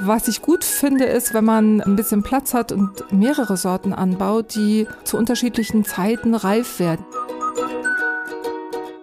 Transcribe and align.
Was 0.00 0.28
ich 0.28 0.42
gut 0.42 0.64
finde, 0.64 1.04
ist, 1.04 1.34
wenn 1.34 1.44
man 1.44 1.80
ein 1.80 1.96
bisschen 1.96 2.22
Platz 2.22 2.54
hat 2.54 2.70
und 2.70 3.12
mehrere 3.12 3.56
Sorten 3.56 3.92
anbaut, 3.92 4.54
die 4.54 4.86
zu 5.04 5.16
unterschiedlichen 5.16 5.84
Zeiten 5.84 6.34
reif 6.34 6.78
werden. 6.78 7.04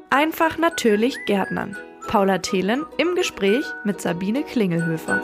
Einfach 0.09 0.57
natürlich 0.57 1.17
Gärtnern. 1.25 1.75
Paula 2.07 2.37
Thelen 2.37 2.85
im 2.97 3.15
Gespräch 3.15 3.65
mit 3.83 3.99
Sabine 3.99 4.43
Klingelhöfer. 4.43 5.21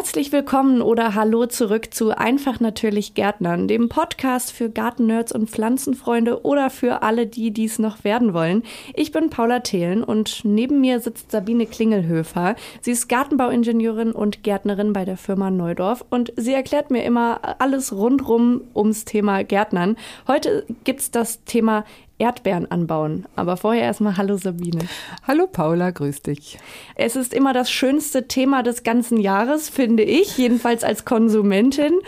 Herzlich 0.00 0.32
willkommen 0.32 0.80
oder 0.80 1.14
hallo 1.14 1.44
zurück 1.44 1.92
zu 1.92 2.16
Einfach 2.16 2.58
natürlich 2.58 3.12
Gärtnern, 3.12 3.68
dem 3.68 3.90
Podcast 3.90 4.50
für 4.50 4.70
Gartennerds 4.70 5.30
und 5.30 5.50
Pflanzenfreunde 5.50 6.42
oder 6.42 6.70
für 6.70 7.02
alle, 7.02 7.26
die 7.26 7.50
dies 7.50 7.78
noch 7.78 8.02
werden 8.02 8.32
wollen. 8.32 8.62
Ich 8.94 9.12
bin 9.12 9.28
Paula 9.28 9.60
Thelen 9.60 10.02
und 10.02 10.40
neben 10.42 10.80
mir 10.80 11.00
sitzt 11.00 11.30
Sabine 11.30 11.66
Klingelhöfer. 11.66 12.56
Sie 12.80 12.92
ist 12.92 13.10
Gartenbauingenieurin 13.10 14.12
und 14.12 14.42
Gärtnerin 14.42 14.94
bei 14.94 15.04
der 15.04 15.18
Firma 15.18 15.50
Neudorf 15.50 16.02
und 16.08 16.32
sie 16.34 16.54
erklärt 16.54 16.90
mir 16.90 17.04
immer 17.04 17.60
alles 17.60 17.92
rundrum 17.92 18.62
ums 18.74 19.04
Thema 19.04 19.44
Gärtnern. 19.44 19.98
Heute 20.26 20.64
gibt's 20.84 21.10
das 21.10 21.44
Thema 21.44 21.84
Erdbeeren 22.20 22.70
anbauen. 22.70 23.24
Aber 23.34 23.56
vorher 23.56 23.82
erstmal 23.82 24.16
Hallo 24.18 24.36
Sabine. 24.36 24.80
Hallo 25.26 25.46
Paula, 25.46 25.90
grüß 25.90 26.22
dich. 26.22 26.58
Es 26.94 27.16
ist 27.16 27.32
immer 27.32 27.54
das 27.54 27.70
schönste 27.70 28.28
Thema 28.28 28.62
des 28.62 28.82
ganzen 28.82 29.18
Jahres, 29.18 29.70
finde 29.70 30.02
ich, 30.02 30.36
jedenfalls 30.36 30.84
als 30.84 31.06
Konsumentin. 31.06 31.98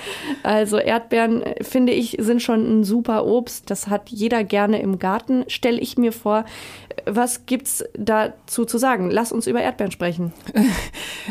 Also 0.43 0.79
Erdbeeren, 0.79 1.43
finde 1.62 1.93
ich, 1.93 2.19
sind 2.21 2.43
schon 2.43 2.80
ein 2.80 2.85
super 2.85 3.27
Obst. 3.27 3.71
Das 3.71 3.88
hat 3.88 4.11
jeder 4.11 4.45
gerne 4.45 4.83
im 4.83 4.98
Garten, 4.98 5.45
stelle 5.48 5.80
ich 5.80 5.97
mir 5.97 6.13
vor. 6.13 6.45
Was 7.06 7.46
gibt's 7.46 7.84
dazu 7.95 8.64
zu 8.64 8.78
sagen? 8.78 9.10
Lass 9.10 9.32
uns 9.32 9.46
über 9.46 9.60
Erdbeeren 9.60 9.92
sprechen. 9.92 10.32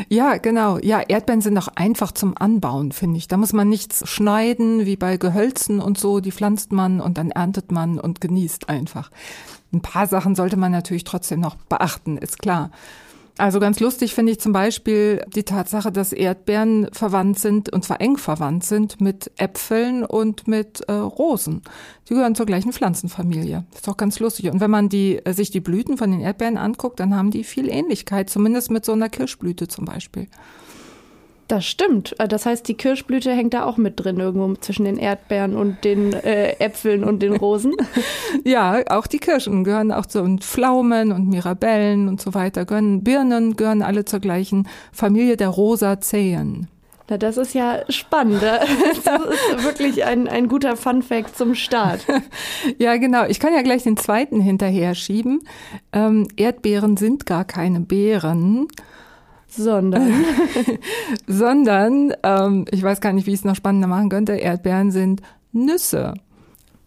Ja, 0.08 0.38
genau. 0.38 0.78
Ja, 0.78 1.00
Erdbeeren 1.00 1.42
sind 1.42 1.58
auch 1.58 1.68
einfach 1.74 2.12
zum 2.12 2.34
Anbauen, 2.36 2.92
finde 2.92 3.18
ich. 3.18 3.28
Da 3.28 3.36
muss 3.36 3.52
man 3.52 3.68
nichts 3.68 4.08
schneiden, 4.08 4.86
wie 4.86 4.96
bei 4.96 5.18
Gehölzen 5.18 5.80
und 5.80 5.98
so. 5.98 6.20
Die 6.20 6.32
pflanzt 6.32 6.72
man 6.72 6.98
und 6.98 7.18
dann 7.18 7.30
erntet 7.30 7.70
man 7.70 8.00
und 8.00 8.22
genießt 8.22 8.70
einfach. 8.70 9.10
Ein 9.70 9.82
paar 9.82 10.06
Sachen 10.06 10.34
sollte 10.34 10.56
man 10.56 10.72
natürlich 10.72 11.04
trotzdem 11.04 11.40
noch 11.40 11.56
beachten, 11.56 12.16
ist 12.16 12.38
klar. 12.38 12.70
Also 13.38 13.60
ganz 13.60 13.80
lustig 13.80 14.14
finde 14.14 14.32
ich 14.32 14.40
zum 14.40 14.52
Beispiel 14.52 15.24
die 15.34 15.42
Tatsache, 15.42 15.90
dass 15.90 16.12
Erdbeeren 16.12 16.88
verwandt 16.92 17.38
sind, 17.38 17.72
und 17.72 17.82
zwar 17.82 18.00
eng 18.00 18.18
verwandt 18.18 18.64
sind, 18.64 19.00
mit 19.00 19.30
Äpfeln 19.36 20.04
und 20.04 20.46
mit 20.46 20.82
äh, 20.88 20.92
Rosen. 20.92 21.62
Die 22.08 22.14
gehören 22.14 22.34
zur 22.34 22.44
gleichen 22.44 22.72
Pflanzenfamilie. 22.72 23.64
ist 23.74 23.88
doch 23.88 23.96
ganz 23.96 24.18
lustig. 24.18 24.50
Und 24.50 24.60
wenn 24.60 24.70
man 24.70 24.90
die, 24.90 25.24
äh, 25.24 25.32
sich 25.32 25.50
die 25.50 25.60
Blüten 25.60 25.96
von 25.96 26.10
den 26.10 26.20
Erdbeeren 26.20 26.58
anguckt, 26.58 27.00
dann 27.00 27.16
haben 27.16 27.30
die 27.30 27.42
viel 27.42 27.70
Ähnlichkeit, 27.70 28.28
zumindest 28.28 28.70
mit 28.70 28.84
so 28.84 28.92
einer 28.92 29.08
Kirschblüte 29.08 29.66
zum 29.66 29.86
Beispiel. 29.86 30.28
Das 31.52 31.66
stimmt. 31.66 32.18
Äh, 32.18 32.28
das 32.28 32.46
heißt, 32.46 32.66
die 32.66 32.72
Kirschblüte 32.78 33.30
hängt 33.30 33.52
da 33.52 33.66
auch 33.66 33.76
mit 33.76 34.02
drin, 34.02 34.18
irgendwo 34.18 34.54
zwischen 34.54 34.86
den 34.86 34.96
Erdbeeren 34.96 35.54
und 35.54 35.84
den 35.84 36.14
äh, 36.14 36.52
Äpfeln 36.52 37.04
und 37.04 37.20
den 37.20 37.36
Rosen. 37.36 37.74
ja, 38.44 38.80
auch 38.88 39.06
die 39.06 39.18
Kirschen 39.18 39.62
gehören 39.62 39.92
auch 39.92 40.06
zu 40.06 40.22
und 40.22 40.42
Pflaumen 40.44 41.12
und 41.12 41.28
Mirabellen 41.28 42.08
und 42.08 42.22
so 42.22 42.32
weiter. 42.32 42.64
Gehören, 42.64 43.04
Birnen 43.04 43.54
gehören 43.54 43.82
alle 43.82 44.06
zur 44.06 44.20
gleichen 44.20 44.66
Familie 44.92 45.36
der 45.36 45.50
Rosazeen. 45.50 46.68
Na, 47.10 47.18
das 47.18 47.36
ist 47.36 47.52
ja 47.52 47.80
spannend. 47.90 48.42
Das 49.04 49.20
ist 49.20 49.64
wirklich 49.64 50.06
ein, 50.06 50.28
ein 50.28 50.48
guter 50.48 50.74
Fun-Fact 50.78 51.36
zum 51.36 51.54
Start. 51.54 52.06
ja, 52.78 52.96
genau. 52.96 53.26
Ich 53.26 53.40
kann 53.40 53.52
ja 53.52 53.60
gleich 53.60 53.82
den 53.82 53.98
zweiten 53.98 54.40
hinterher 54.40 54.94
schieben. 54.94 55.40
Ähm, 55.92 56.28
Erdbeeren 56.38 56.96
sind 56.96 57.26
gar 57.26 57.44
keine 57.44 57.80
Beeren 57.80 58.68
sondern, 59.56 60.24
sondern, 61.26 62.14
ähm, 62.22 62.64
ich 62.70 62.82
weiß 62.82 63.00
gar 63.00 63.12
nicht, 63.12 63.26
wie 63.26 63.32
ich 63.32 63.40
es 63.40 63.44
noch 63.44 63.56
spannender 63.56 63.88
machen 63.88 64.08
könnte, 64.08 64.32
Erdbeeren 64.34 64.90
sind 64.90 65.22
Nüsse. 65.52 66.14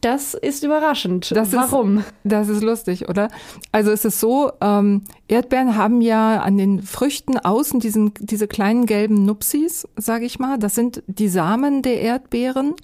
Das 0.02 0.36
ist 0.36 0.64
überraschend. 0.64 1.32
Das 1.36 1.52
Warum? 1.54 1.98
Ist, 1.98 2.14
das 2.24 2.48
ist 2.48 2.62
lustig, 2.62 3.10
oder? 3.10 3.30
Also 3.72 3.90
es 3.90 4.06
ist 4.06 4.20
so, 4.20 4.52
ähm, 4.62 5.02
Erdbeeren 5.28 5.78
haben 5.78 6.00
ja 6.00 6.42
an 6.42 6.58
den 6.58 6.84
Früchten 6.84 7.40
außen 7.40 7.80
diesen, 7.80 8.12
diese 8.20 8.48
kleinen 8.48 8.86
gelben 8.86 9.26
Nupsis, 9.26 9.88
sage 9.96 10.26
ich 10.26 10.38
mal. 10.38 10.60
Das 10.60 10.76
sind 10.76 11.02
die 11.08 11.28
Samen 11.28 11.82
der 11.82 12.02
Erdbeeren 12.02 12.76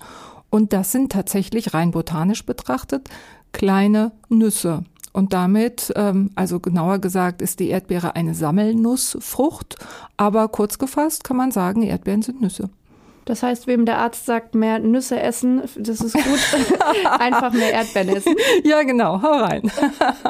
und 0.50 0.74
das 0.74 0.92
sind 0.92 1.12
tatsächlich 1.12 1.76
rein 1.76 1.92
botanisch 1.92 2.44
betrachtet 2.44 3.08
kleine 3.52 4.14
Nüsse. 4.30 4.84
Und 5.14 5.34
damit, 5.34 5.92
ähm, 5.96 6.32
also 6.36 6.60
genauer 6.60 7.00
gesagt, 7.00 7.42
ist 7.42 7.60
die 7.60 7.70
Erdbeere 7.70 8.16
eine 8.16 8.34
Sammelnussfrucht. 8.34 9.76
Aber 10.18 10.48
kurz 10.48 10.78
gefasst 10.78 11.24
kann 11.24 11.38
man 11.38 11.52
sagen, 11.52 11.84
Erdbeeren 11.84 12.22
sind 12.22 12.42
Nüsse. 12.42 12.70
Das 13.26 13.44
heißt, 13.44 13.68
wem 13.68 13.86
der 13.86 14.00
Arzt 14.00 14.26
sagt, 14.26 14.56
mehr 14.56 14.80
Nüsse 14.80 15.20
essen, 15.20 15.62
das 15.78 16.02
ist 16.02 16.14
gut. 16.14 16.40
Einfach 17.20 17.54
mehr 17.54 17.72
Erdbeeren 17.72 18.10
essen. 18.10 18.36
Ja, 18.64 18.84
genau, 18.84 19.22
hau 19.22 19.34
rein. 19.34 19.72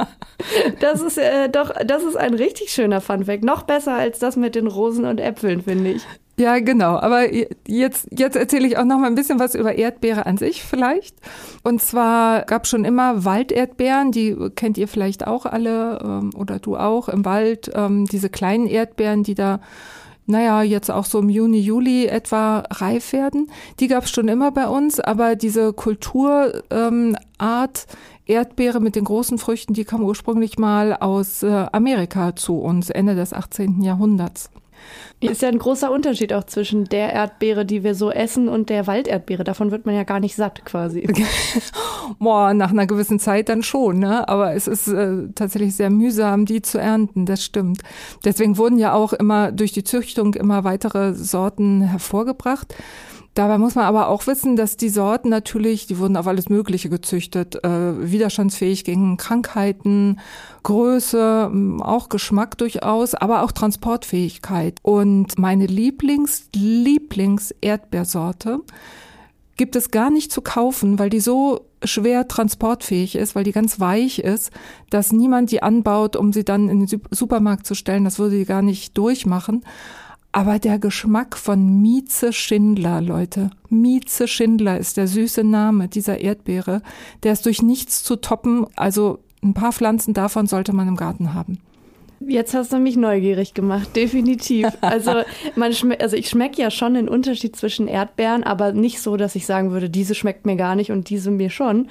das 0.80 1.02
ist 1.02 1.18
äh, 1.18 1.50
doch, 1.50 1.72
das 1.86 2.04
ist 2.04 2.18
ein 2.18 2.34
richtig 2.34 2.72
schöner 2.72 3.02
Funfact. 3.02 3.44
Noch 3.44 3.64
besser 3.64 3.94
als 3.94 4.20
das 4.20 4.36
mit 4.36 4.56
den 4.56 4.68
Rosen 4.68 5.06
und 5.06 5.20
Äpfeln, 5.20 5.62
finde 5.62 5.92
ich. 5.92 6.04
Ja, 6.40 6.60
genau. 6.60 6.98
Aber 6.98 7.32
jetzt, 7.68 8.08
jetzt 8.12 8.36
erzähle 8.36 8.68
ich 8.68 8.78
auch 8.78 8.86
noch 8.86 8.98
mal 8.98 9.08
ein 9.08 9.16
bisschen 9.16 9.40
was 9.40 9.54
über 9.54 9.76
Erdbeere 9.76 10.26
an 10.26 10.38
sich 10.38 10.64
vielleicht. 10.64 11.16
Und 11.64 11.82
zwar 11.82 12.44
gab 12.44 12.68
schon 12.68 12.86
immer 12.86 13.26
Walderdbeeren, 13.26 14.12
die 14.12 14.36
kennt 14.56 14.78
ihr 14.78 14.88
vielleicht 14.88 15.28
auch 15.28 15.46
alle 15.46 16.00
ähm, 16.04 16.32
oder 16.36 16.60
du 16.60 16.78
auch 16.78 17.10
im 17.10 17.26
Wald, 17.26 17.72
ähm, 17.76 18.06
diese 18.06 18.30
kleinen 18.30 18.66
Erdbeeren, 18.66 19.24
die 19.24 19.36
da 19.36 19.60
naja, 20.28 20.62
jetzt 20.62 20.90
auch 20.90 21.06
so 21.06 21.20
im 21.20 21.30
Juni, 21.30 21.60
Juli 21.60 22.06
etwa 22.06 22.60
reif 22.70 23.12
werden. 23.12 23.52
Die 23.80 23.88
gab 23.88 24.06
es 24.06 24.12
schon 24.12 24.28
immer 24.28 24.52
bei 24.52 24.68
uns, 24.68 25.00
aber 25.00 25.36
diese 25.36 25.74
Kulturart 25.74 26.64
ähm, 26.70 27.18
Erdbeere 28.26 28.80
mit 28.80 28.96
den 28.96 29.04
großen 29.04 29.40
Früchten, 29.40 29.74
die 29.74 29.84
kam 29.84 30.04
ursprünglich 30.04 30.58
mal 30.58 30.96
aus 30.96 31.44
äh, 31.44 31.66
Amerika 31.72 32.36
zu 32.36 32.60
uns, 32.60 32.90
Ende 32.90 33.16
des 33.16 33.34
18. 33.34 33.82
Jahrhunderts. 33.82 34.50
Ist 35.30 35.42
ja 35.44 35.50
ein 35.50 35.60
großer 35.60 35.92
Unterschied 35.92 36.34
auch 36.34 36.46
zwischen 36.46 36.86
der 36.86 37.14
Erdbeere, 37.14 37.66
die 37.66 37.84
wir 37.84 37.94
so 37.94 38.12
essen, 38.12 38.50
und 38.50 38.70
der 38.70 38.88
Walderdbeere. 38.88 39.44
Davon 39.44 39.70
wird 39.70 39.86
man 39.86 39.94
ja 39.94 40.04
gar 40.04 40.20
nicht 40.20 40.36
satt 40.36 40.66
quasi. 40.66 41.08
Boah, 42.20 42.54
nach 42.54 42.72
einer 42.72 42.88
gewissen 42.88 43.20
Zeit 43.20 43.50
dann 43.50 43.62
schon, 43.62 44.00
ne? 44.00 44.28
Aber 44.28 44.54
es 44.54 44.68
ist 44.68 44.88
äh, 44.88 45.28
tatsächlich 45.36 45.76
sehr 45.76 45.92
mühsam, 45.92 46.46
die 46.46 46.62
zu 46.62 46.80
ernten, 46.80 47.26
das 47.26 47.44
stimmt. 47.44 47.82
Deswegen 48.26 48.58
wurden 48.58 48.80
ja 48.80 48.94
auch 48.94 49.14
immer 49.14 49.52
durch 49.52 49.72
die 49.72 49.84
Züchtung 49.84 50.34
immer 50.34 50.64
weitere 50.64 51.14
Sorten 51.14 51.82
hervorgebracht. 51.82 52.76
Dabei 53.34 53.58
muss 53.58 53.76
man 53.76 53.86
aber 53.86 54.10
auch 54.10 54.28
wissen, 54.28 54.58
dass 54.58 54.76
die 54.76 54.90
Sorten 54.90 55.30
natürlich, 55.30 55.88
die 55.88 55.98
wurden 56.00 56.18
auf 56.18 56.28
alles 56.28 56.50
Mögliche 56.50 56.90
gezüchtet, 56.90 57.64
äh, 57.64 58.12
widerstandsfähig 58.12 58.84
gegen 58.84 59.16
Krankheiten, 59.16 60.20
Größe, 60.64 61.50
auch 61.80 62.10
Geschmack 62.10 62.58
durchaus, 62.58 63.16
aber 63.16 63.44
auch 63.44 63.54
Transportfähigkeit. 63.54 64.80
Und 64.82 65.11
meine 65.38 65.66
Lieblings, 65.66 66.50
Lieblings 66.54 67.54
Erdbeersorte 67.62 68.62
gibt 69.58 69.76
es 69.76 69.92
gar 69.92 70.10
nicht 70.10 70.32
zu 70.32 70.42
kaufen, 70.42 70.98
weil 70.98 71.10
die 71.10 71.20
so 71.20 71.68
schwer 71.84 72.28
transportfähig 72.28 73.16
ist, 73.16 73.36
weil 73.36 73.44
die 73.44 73.52
ganz 73.52 73.80
weich 73.80 74.20
ist, 74.20 74.52
dass 74.90 75.12
niemand 75.12 75.52
die 75.52 75.62
anbaut, 75.62 76.16
um 76.16 76.34
sie 76.34 76.44
dann 76.44 76.70
in 76.70 76.86
den 76.86 77.02
Supermarkt 77.12 77.66
zu 77.66 77.76
stellen. 77.76 78.04
Das 78.04 78.18
würde 78.18 78.38
die 78.38 78.46
gar 78.46 78.62
nicht 78.62 78.98
durchmachen. 78.98 79.64
Aber 80.32 80.60
der 80.60 80.80
Geschmack 80.80 81.38
von 81.38 81.82
Mieze 81.82 82.32
Schindler, 82.32 83.02
Leute. 83.02 83.52
Mieze 83.70 84.28
Schindler 84.28 84.80
ist 84.80 84.98
der 84.98 85.08
süße 85.08 85.44
Name 85.44 85.90
dieser 85.90 86.20
Erdbeere. 86.20 86.82
Der 87.24 87.34
ist 87.34 87.46
durch 87.46 87.62
nichts 87.62 88.04
zu 88.04 88.16
toppen. 88.16 88.66
Also 88.76 89.20
ein 89.44 89.54
paar 89.54 89.74
Pflanzen 89.74 90.14
davon 90.14 90.48
sollte 90.48 90.74
man 90.74 90.88
im 90.88 90.96
Garten 90.96 91.34
haben. 91.34 91.60
Jetzt 92.28 92.54
hast 92.54 92.72
du 92.72 92.78
mich 92.78 92.98
neugierig 92.98 93.54
gemacht, 93.54 93.96
definitiv. 93.96 94.68
Also, 94.82 95.22
man 95.56 95.74
also 96.00 96.16
ich 96.16 96.30
schmecke 96.30 96.62
ja 96.62 96.72
schon 96.72 96.96
den 96.96 97.08
Unterschied 97.08 97.56
zwischen 97.56 97.88
Erdbeeren, 97.88 98.44
aber 98.44 98.74
nicht 98.74 99.00
so, 99.00 99.16
dass 99.16 99.36
ich 99.36 99.46
sagen 99.46 99.72
würde, 99.72 99.90
diese 99.90 100.16
schmeckt 100.16 100.46
mir 100.46 100.56
gar 100.56 100.76
nicht 100.76 100.92
und 100.92 101.10
diese 101.10 101.32
mir 101.32 101.50
schon. 101.50 101.88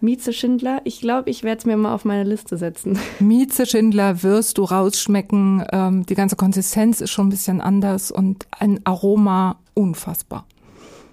Mieze 0.00 0.32
Schindler, 0.32 0.80
ich 0.82 1.00
glaube, 1.00 1.30
ich 1.30 1.44
werde 1.44 1.58
es 1.58 1.64
mir 1.64 1.76
mal 1.76 1.94
auf 1.94 2.04
meine 2.04 2.24
Liste 2.24 2.56
setzen. 2.56 2.98
Mieze 3.20 3.66
Schindler 3.66 4.22
wirst 4.24 4.58
du 4.58 4.64
rausschmecken. 4.64 5.64
Ähm, 5.72 6.04
die 6.06 6.16
ganze 6.16 6.34
Konsistenz 6.34 7.00
ist 7.00 7.10
schon 7.10 7.28
ein 7.28 7.30
bisschen 7.30 7.60
anders 7.60 8.10
und 8.10 8.46
ein 8.58 8.80
Aroma 8.84 9.60
unfassbar. 9.74 10.44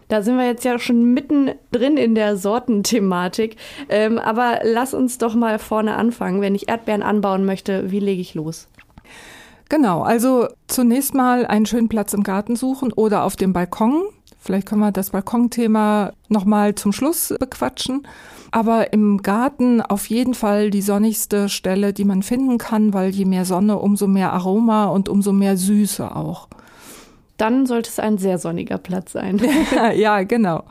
Da 0.09 0.21
sind 0.21 0.37
wir 0.37 0.45
jetzt 0.45 0.65
ja 0.65 0.77
schon 0.77 1.13
mitten 1.13 1.51
drin 1.71 1.95
in 1.95 2.15
der 2.15 2.35
Sortenthematik. 2.35 3.55
Ähm, 3.87 4.19
aber 4.19 4.59
lass 4.63 4.93
uns 4.93 5.17
doch 5.17 5.35
mal 5.35 5.57
vorne 5.59 5.95
anfangen. 5.95 6.41
Wenn 6.41 6.55
ich 6.55 6.67
Erdbeeren 6.67 7.03
anbauen 7.03 7.45
möchte, 7.45 7.89
wie 7.91 7.99
lege 7.99 8.21
ich 8.21 8.35
los? 8.35 8.67
Genau, 9.69 10.01
also 10.01 10.47
zunächst 10.67 11.13
mal 11.13 11.45
einen 11.45 11.67
schönen 11.67 11.89
Platz 11.89 12.13
im 12.13 12.23
Garten 12.23 12.55
suchen 12.55 12.91
oder 12.91 13.23
auf 13.23 13.37
dem 13.37 13.53
Balkon 13.53 14.01
Vielleicht 14.41 14.67
können 14.67 14.81
wir 14.81 14.93
das 14.93 15.09
Balkonthema 15.09 16.13
nochmal 16.29 16.73
zum 16.73 16.93
Schluss 16.93 17.33
bequatschen. 17.39 18.07
Aber 18.51 18.93
im 18.93 19.21
Garten 19.21 19.81
auf 19.81 20.09
jeden 20.09 20.33
Fall 20.33 20.69
die 20.69 20.81
sonnigste 20.81 21.49
Stelle, 21.49 21.93
die 21.93 22.05
man 22.05 22.23
finden 22.23 22.57
kann, 22.57 22.93
weil 22.93 23.09
je 23.09 23.25
mehr 23.25 23.45
Sonne, 23.45 23.77
umso 23.77 24.07
mehr 24.07 24.33
Aroma 24.33 24.85
und 24.85 25.09
umso 25.09 25.33
mehr 25.33 25.57
Süße 25.57 26.15
auch. 26.15 26.47
Dann 27.39 27.65
sollte 27.65 27.89
es 27.89 27.99
ein 27.99 28.17
sehr 28.17 28.37
sonniger 28.37 28.77
Platz 28.77 29.13
sein. 29.13 29.41
ja, 29.95 30.23
genau. 30.23 30.65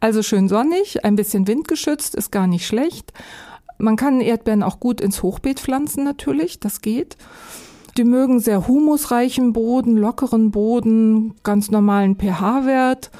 Also 0.00 0.22
schön 0.22 0.48
sonnig, 0.48 1.04
ein 1.04 1.16
bisschen 1.16 1.46
windgeschützt, 1.46 2.14
ist 2.14 2.32
gar 2.32 2.46
nicht 2.46 2.66
schlecht. 2.66 3.12
Man 3.78 3.96
kann 3.96 4.20
Erdbeeren 4.20 4.62
auch 4.62 4.80
gut 4.80 5.00
ins 5.00 5.22
Hochbeet 5.22 5.60
pflanzen 5.60 6.02
natürlich, 6.02 6.60
das 6.60 6.80
geht. 6.80 7.18
Die 7.98 8.04
mögen 8.04 8.40
sehr 8.40 8.66
humusreichen 8.66 9.52
Boden, 9.52 9.96
lockeren 9.96 10.50
Boden, 10.50 11.34
ganz 11.42 11.70
normalen 11.70 12.16
pH-Wert. 12.16 13.10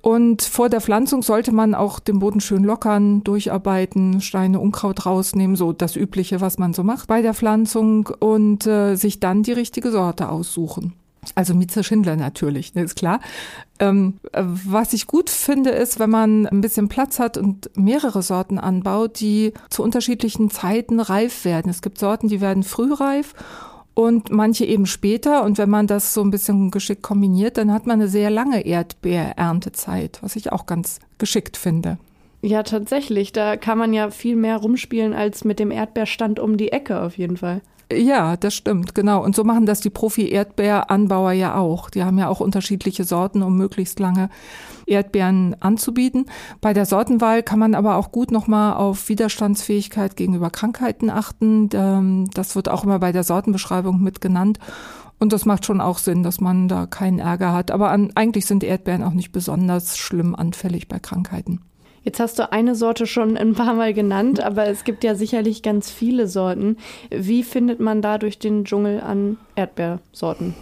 Und 0.00 0.42
vor 0.42 0.68
der 0.68 0.80
Pflanzung 0.80 1.22
sollte 1.22 1.52
man 1.52 1.74
auch 1.74 1.98
den 1.98 2.20
Boden 2.20 2.40
schön 2.40 2.62
lockern, 2.62 3.24
durcharbeiten, 3.24 4.20
Steine, 4.20 4.60
Unkraut 4.60 5.06
rausnehmen, 5.06 5.56
so 5.56 5.72
das 5.72 5.96
Übliche, 5.96 6.40
was 6.40 6.56
man 6.56 6.72
so 6.72 6.84
macht 6.84 7.08
bei 7.08 7.20
der 7.20 7.34
Pflanzung 7.34 8.08
und 8.20 8.64
äh, 8.66 8.94
sich 8.94 9.18
dann 9.18 9.42
die 9.42 9.52
richtige 9.52 9.90
Sorte 9.90 10.28
aussuchen. 10.28 10.94
Also 11.34 11.54
Mieze 11.54 11.84
Schindler 11.84 12.16
natürlich, 12.16 12.74
ist 12.74 12.96
klar. 12.96 13.20
Ähm, 13.78 14.18
was 14.32 14.92
ich 14.92 15.06
gut 15.06 15.30
finde, 15.30 15.70
ist, 15.70 15.98
wenn 15.98 16.10
man 16.10 16.46
ein 16.46 16.60
bisschen 16.60 16.88
Platz 16.88 17.18
hat 17.18 17.36
und 17.36 17.70
mehrere 17.76 18.22
Sorten 18.22 18.58
anbaut, 18.58 19.20
die 19.20 19.52
zu 19.70 19.82
unterschiedlichen 19.82 20.50
Zeiten 20.50 21.00
reif 21.00 21.44
werden. 21.44 21.70
Es 21.70 21.82
gibt 21.82 21.98
Sorten, 21.98 22.28
die 22.28 22.40
werden 22.40 22.62
frühreif 22.62 23.34
und 23.94 24.30
manche 24.30 24.64
eben 24.64 24.86
später. 24.86 25.42
Und 25.44 25.58
wenn 25.58 25.70
man 25.70 25.86
das 25.86 26.14
so 26.14 26.22
ein 26.22 26.30
bisschen 26.30 26.70
geschickt 26.70 27.02
kombiniert, 27.02 27.56
dann 27.58 27.72
hat 27.72 27.86
man 27.86 28.00
eine 28.00 28.08
sehr 28.08 28.30
lange 28.30 28.64
Erdbeereerntezeit, 28.64 30.18
was 30.22 30.36
ich 30.36 30.52
auch 30.52 30.66
ganz 30.66 31.00
geschickt 31.18 31.56
finde. 31.56 31.98
Ja, 32.40 32.62
tatsächlich. 32.62 33.32
Da 33.32 33.56
kann 33.56 33.78
man 33.78 33.92
ja 33.92 34.10
viel 34.10 34.36
mehr 34.36 34.58
rumspielen 34.58 35.12
als 35.14 35.44
mit 35.44 35.58
dem 35.58 35.70
Erdbeerstand 35.70 36.38
um 36.38 36.56
die 36.56 36.70
Ecke 36.70 37.00
auf 37.00 37.18
jeden 37.18 37.36
Fall. 37.36 37.60
Ja, 37.90 38.36
das 38.36 38.54
stimmt, 38.54 38.94
genau. 38.94 39.24
Und 39.24 39.34
so 39.34 39.44
machen 39.44 39.64
das 39.64 39.80
die 39.80 39.88
Profi-Erdbeeranbauer 39.88 41.32
ja 41.32 41.56
auch. 41.56 41.88
Die 41.88 42.04
haben 42.04 42.18
ja 42.18 42.28
auch 42.28 42.40
unterschiedliche 42.40 43.04
Sorten, 43.04 43.42
um 43.42 43.56
möglichst 43.56 43.98
lange 43.98 44.28
Erdbeeren 44.86 45.56
anzubieten. 45.60 46.26
Bei 46.60 46.74
der 46.74 46.84
Sortenwahl 46.84 47.42
kann 47.42 47.58
man 47.58 47.74
aber 47.74 47.96
auch 47.96 48.12
gut 48.12 48.30
nochmal 48.30 48.74
auf 48.74 49.08
Widerstandsfähigkeit 49.08 50.16
gegenüber 50.16 50.50
Krankheiten 50.50 51.08
achten. 51.08 51.70
Ähm, 51.72 52.28
das 52.34 52.56
wird 52.56 52.68
auch 52.68 52.84
immer 52.84 52.98
bei 52.98 53.12
der 53.12 53.24
Sortenbeschreibung 53.24 54.02
mit 54.02 54.20
genannt. 54.20 54.58
Und 55.18 55.32
das 55.32 55.46
macht 55.46 55.64
schon 55.64 55.80
auch 55.80 55.98
Sinn, 55.98 56.22
dass 56.22 56.40
man 56.40 56.68
da 56.68 56.86
keinen 56.86 57.18
Ärger 57.18 57.54
hat. 57.54 57.70
Aber 57.70 57.90
an, 57.90 58.12
eigentlich 58.14 58.44
sind 58.44 58.64
Erdbeeren 58.64 59.02
auch 59.02 59.14
nicht 59.14 59.32
besonders 59.32 59.96
schlimm 59.96 60.34
anfällig 60.34 60.88
bei 60.88 60.98
Krankheiten. 60.98 61.62
Jetzt 62.04 62.20
hast 62.20 62.38
du 62.38 62.50
eine 62.52 62.74
Sorte 62.74 63.06
schon 63.06 63.36
ein 63.36 63.54
paar 63.54 63.74
Mal 63.74 63.92
genannt, 63.94 64.40
aber 64.40 64.66
es 64.68 64.84
gibt 64.84 65.04
ja 65.04 65.14
sicherlich 65.14 65.62
ganz 65.62 65.90
viele 65.90 66.26
Sorten. 66.26 66.76
Wie 67.10 67.42
findet 67.42 67.80
man 67.80 68.02
da 68.02 68.18
durch 68.18 68.38
den 68.38 68.64
Dschungel 68.64 69.00
an 69.00 69.36
Erdbeersorten? 69.56 70.54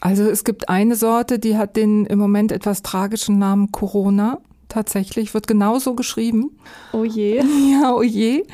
Also 0.00 0.24
es 0.24 0.44
gibt 0.44 0.68
eine 0.68 0.96
Sorte, 0.96 1.38
die 1.38 1.56
hat 1.56 1.76
den 1.76 2.06
im 2.06 2.18
Moment 2.18 2.50
etwas 2.50 2.82
tragischen 2.82 3.38
Namen 3.38 3.70
Corona. 3.70 4.38
Tatsächlich 4.68 5.34
wird 5.34 5.46
genauso 5.46 5.94
geschrieben. 5.94 6.50
Oh 6.92 7.04
je. 7.04 7.42
Ja, 7.70 7.94
oh 7.94 8.02
je. 8.02 8.44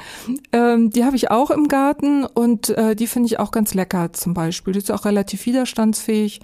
Ähm, 0.53 0.91
die 0.91 1.05
habe 1.05 1.17
ich 1.17 1.31
auch 1.31 1.51
im 1.51 1.69
Garten 1.69 2.25
und 2.25 2.71
äh, 2.71 2.97
die 2.97 3.07
finde 3.07 3.27
ich 3.27 3.39
auch 3.39 3.51
ganz 3.51 3.73
lecker 3.75 4.13
zum 4.13 4.35
Beispiel. 4.35 4.73
Die 4.73 4.81
ist 4.81 4.91
auch 4.91 5.05
relativ 5.05 5.47
widerstandsfähig. 5.47 6.41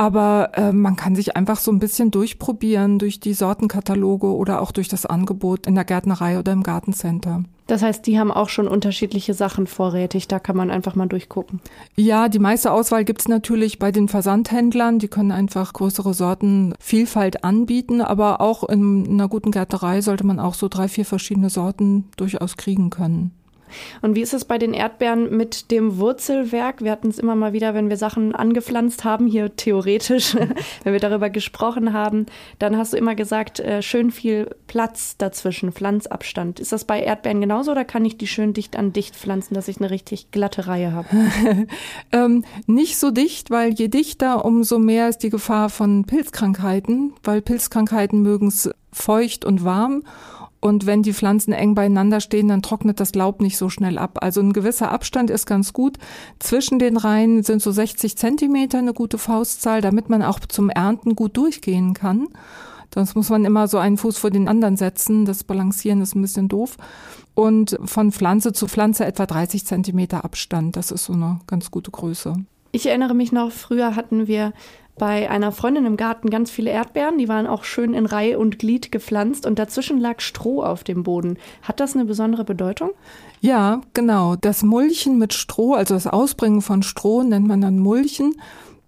Aber 0.00 0.52
äh, 0.54 0.72
man 0.72 0.96
kann 0.96 1.14
sich 1.14 1.36
einfach 1.36 1.58
so 1.58 1.70
ein 1.70 1.78
bisschen 1.78 2.10
durchprobieren 2.10 2.98
durch 2.98 3.20
die 3.20 3.34
Sortenkataloge 3.34 4.34
oder 4.34 4.62
auch 4.62 4.72
durch 4.72 4.88
das 4.88 5.04
Angebot 5.04 5.66
in 5.66 5.74
der 5.74 5.84
Gärtnerei 5.84 6.38
oder 6.38 6.52
im 6.52 6.62
Gartencenter. 6.62 7.44
Das 7.66 7.82
heißt, 7.82 8.06
die 8.06 8.18
haben 8.18 8.32
auch 8.32 8.48
schon 8.48 8.66
unterschiedliche 8.66 9.34
Sachen 9.34 9.66
vorrätig. 9.66 10.26
Da 10.26 10.38
kann 10.38 10.56
man 10.56 10.70
einfach 10.70 10.94
mal 10.94 11.06
durchgucken. 11.06 11.60
Ja, 11.96 12.30
die 12.30 12.38
meiste 12.38 12.72
Auswahl 12.72 13.04
gibt's 13.04 13.28
natürlich 13.28 13.78
bei 13.78 13.92
den 13.92 14.08
Versandhändlern. 14.08 15.00
Die 15.00 15.08
können 15.08 15.32
einfach 15.32 15.74
größere 15.74 16.14
Sortenvielfalt 16.14 17.44
anbieten. 17.44 18.00
Aber 18.00 18.40
auch 18.40 18.66
in 18.70 19.06
einer 19.06 19.28
guten 19.28 19.50
Gärtnerei 19.50 20.00
sollte 20.00 20.24
man 20.24 20.40
auch 20.40 20.54
so 20.54 20.68
drei, 20.68 20.88
vier 20.88 21.04
verschiedene 21.04 21.50
Sorten 21.50 22.08
durchaus 22.16 22.56
kriegen 22.56 22.88
können. 22.88 23.32
Und 24.02 24.16
wie 24.16 24.22
ist 24.22 24.34
es 24.34 24.44
bei 24.44 24.58
den 24.58 24.74
Erdbeeren 24.74 25.36
mit 25.36 25.70
dem 25.70 25.98
Wurzelwerk? 25.98 26.82
Wir 26.82 26.92
hatten 26.92 27.08
es 27.08 27.18
immer 27.18 27.34
mal 27.34 27.52
wieder, 27.52 27.74
wenn 27.74 27.88
wir 27.88 27.96
Sachen 27.96 28.34
angepflanzt 28.34 29.04
haben, 29.04 29.26
hier 29.26 29.54
theoretisch, 29.56 30.34
wenn 30.84 30.92
wir 30.92 31.00
darüber 31.00 31.30
gesprochen 31.30 31.92
haben, 31.92 32.26
dann 32.58 32.76
hast 32.76 32.92
du 32.92 32.96
immer 32.96 33.14
gesagt, 33.14 33.60
äh, 33.60 33.82
schön 33.82 34.10
viel 34.10 34.54
Platz 34.66 35.16
dazwischen, 35.16 35.72
Pflanzabstand. 35.72 36.60
Ist 36.60 36.72
das 36.72 36.84
bei 36.84 37.00
Erdbeeren 37.00 37.40
genauso 37.40 37.72
oder 37.72 37.84
kann 37.84 38.04
ich 38.04 38.16
die 38.18 38.26
schön 38.26 38.52
dicht 38.52 38.76
an 38.76 38.92
dicht 38.92 39.16
pflanzen, 39.16 39.54
dass 39.54 39.68
ich 39.68 39.78
eine 39.78 39.90
richtig 39.90 40.30
glatte 40.30 40.66
Reihe 40.66 40.92
habe? 40.92 41.08
ähm, 42.12 42.44
nicht 42.66 42.98
so 42.98 43.10
dicht, 43.10 43.50
weil 43.50 43.72
je 43.72 43.88
dichter, 43.88 44.44
umso 44.44 44.78
mehr 44.78 45.08
ist 45.08 45.22
die 45.22 45.30
Gefahr 45.30 45.70
von 45.70 46.04
Pilzkrankheiten, 46.04 47.14
weil 47.22 47.42
Pilzkrankheiten 47.42 48.22
mögen 48.22 48.48
es 48.48 48.70
feucht 48.92 49.44
und 49.44 49.64
warm. 49.64 50.02
Und 50.60 50.84
wenn 50.84 51.02
die 51.02 51.14
Pflanzen 51.14 51.52
eng 51.52 51.74
beieinander 51.74 52.20
stehen, 52.20 52.48
dann 52.48 52.60
trocknet 52.60 53.00
das 53.00 53.14
Laub 53.14 53.40
nicht 53.40 53.56
so 53.56 53.70
schnell 53.70 53.96
ab. 53.96 54.18
Also 54.20 54.40
ein 54.40 54.52
gewisser 54.52 54.92
Abstand 54.92 55.30
ist 55.30 55.46
ganz 55.46 55.72
gut. 55.72 55.96
Zwischen 56.38 56.78
den 56.78 56.98
Reihen 56.98 57.42
sind 57.42 57.62
so 57.62 57.72
60 57.72 58.16
Zentimeter 58.18 58.78
eine 58.78 58.92
gute 58.92 59.16
Faustzahl, 59.16 59.80
damit 59.80 60.10
man 60.10 60.22
auch 60.22 60.38
zum 60.40 60.68
Ernten 60.68 61.16
gut 61.16 61.36
durchgehen 61.36 61.94
kann. 61.94 62.28
Sonst 62.92 63.14
muss 63.14 63.30
man 63.30 63.44
immer 63.44 63.68
so 63.68 63.78
einen 63.78 63.96
Fuß 63.96 64.18
vor 64.18 64.30
den 64.30 64.48
anderen 64.48 64.76
setzen. 64.76 65.24
Das 65.24 65.44
Balancieren 65.44 66.02
ist 66.02 66.14
ein 66.14 66.22
bisschen 66.22 66.48
doof. 66.48 66.76
Und 67.34 67.78
von 67.84 68.12
Pflanze 68.12 68.52
zu 68.52 68.66
Pflanze 68.66 69.06
etwa 69.06 69.24
30 69.24 69.64
Zentimeter 69.64 70.24
Abstand. 70.24 70.76
Das 70.76 70.90
ist 70.90 71.04
so 71.04 71.14
eine 71.14 71.40
ganz 71.46 71.70
gute 71.70 71.90
Größe. 71.90 72.34
Ich 72.72 72.86
erinnere 72.86 73.14
mich 73.14 73.32
noch, 73.32 73.50
früher 73.50 73.96
hatten 73.96 74.26
wir 74.26 74.52
bei 75.00 75.30
einer 75.30 75.50
Freundin 75.50 75.86
im 75.86 75.96
Garten 75.96 76.28
ganz 76.28 76.50
viele 76.50 76.70
Erdbeeren. 76.70 77.16
Die 77.16 77.26
waren 77.26 77.46
auch 77.46 77.64
schön 77.64 77.94
in 77.94 78.04
Reihe 78.04 78.38
und 78.38 78.58
Glied 78.58 78.92
gepflanzt 78.92 79.46
und 79.46 79.58
dazwischen 79.58 79.98
lag 79.98 80.20
Stroh 80.20 80.62
auf 80.62 80.84
dem 80.84 81.04
Boden. 81.04 81.38
Hat 81.62 81.80
das 81.80 81.94
eine 81.94 82.04
besondere 82.04 82.44
Bedeutung? 82.44 82.90
Ja, 83.40 83.80
genau. 83.94 84.36
Das 84.36 84.62
Mulchen 84.62 85.16
mit 85.16 85.32
Stroh, 85.32 85.72
also 85.72 85.94
das 85.94 86.06
Ausbringen 86.06 86.60
von 86.60 86.82
Stroh 86.82 87.22
nennt 87.22 87.48
man 87.48 87.62
dann 87.62 87.78
Mulchen. 87.78 88.34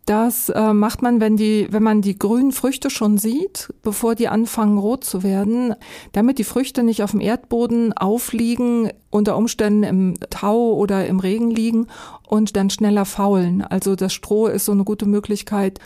Das 0.04 0.48
äh, 0.48 0.72
macht 0.72 1.00
man, 1.00 1.20
wenn 1.20 1.36
die, 1.36 1.68
wenn 1.70 1.82
man 1.82 2.02
die 2.02 2.18
grünen 2.18 2.50
Früchte 2.50 2.90
schon 2.90 3.18
sieht, 3.18 3.72
bevor 3.82 4.16
die 4.16 4.26
anfangen 4.26 4.76
rot 4.76 5.04
zu 5.04 5.22
werden, 5.22 5.76
damit 6.10 6.38
die 6.38 6.44
Früchte 6.44 6.82
nicht 6.82 7.04
auf 7.04 7.12
dem 7.12 7.20
Erdboden 7.20 7.92
aufliegen, 7.92 8.90
unter 9.10 9.36
Umständen 9.36 9.84
im 9.84 10.14
Tau 10.28 10.74
oder 10.74 11.06
im 11.06 11.20
Regen 11.20 11.50
liegen 11.50 11.86
und 12.26 12.56
dann 12.56 12.68
schneller 12.68 13.04
faulen. 13.04 13.62
Also 13.62 13.94
das 13.94 14.12
Stroh 14.12 14.48
ist 14.48 14.64
so 14.64 14.72
eine 14.72 14.84
gute 14.84 15.06
Möglichkeit, 15.06 15.78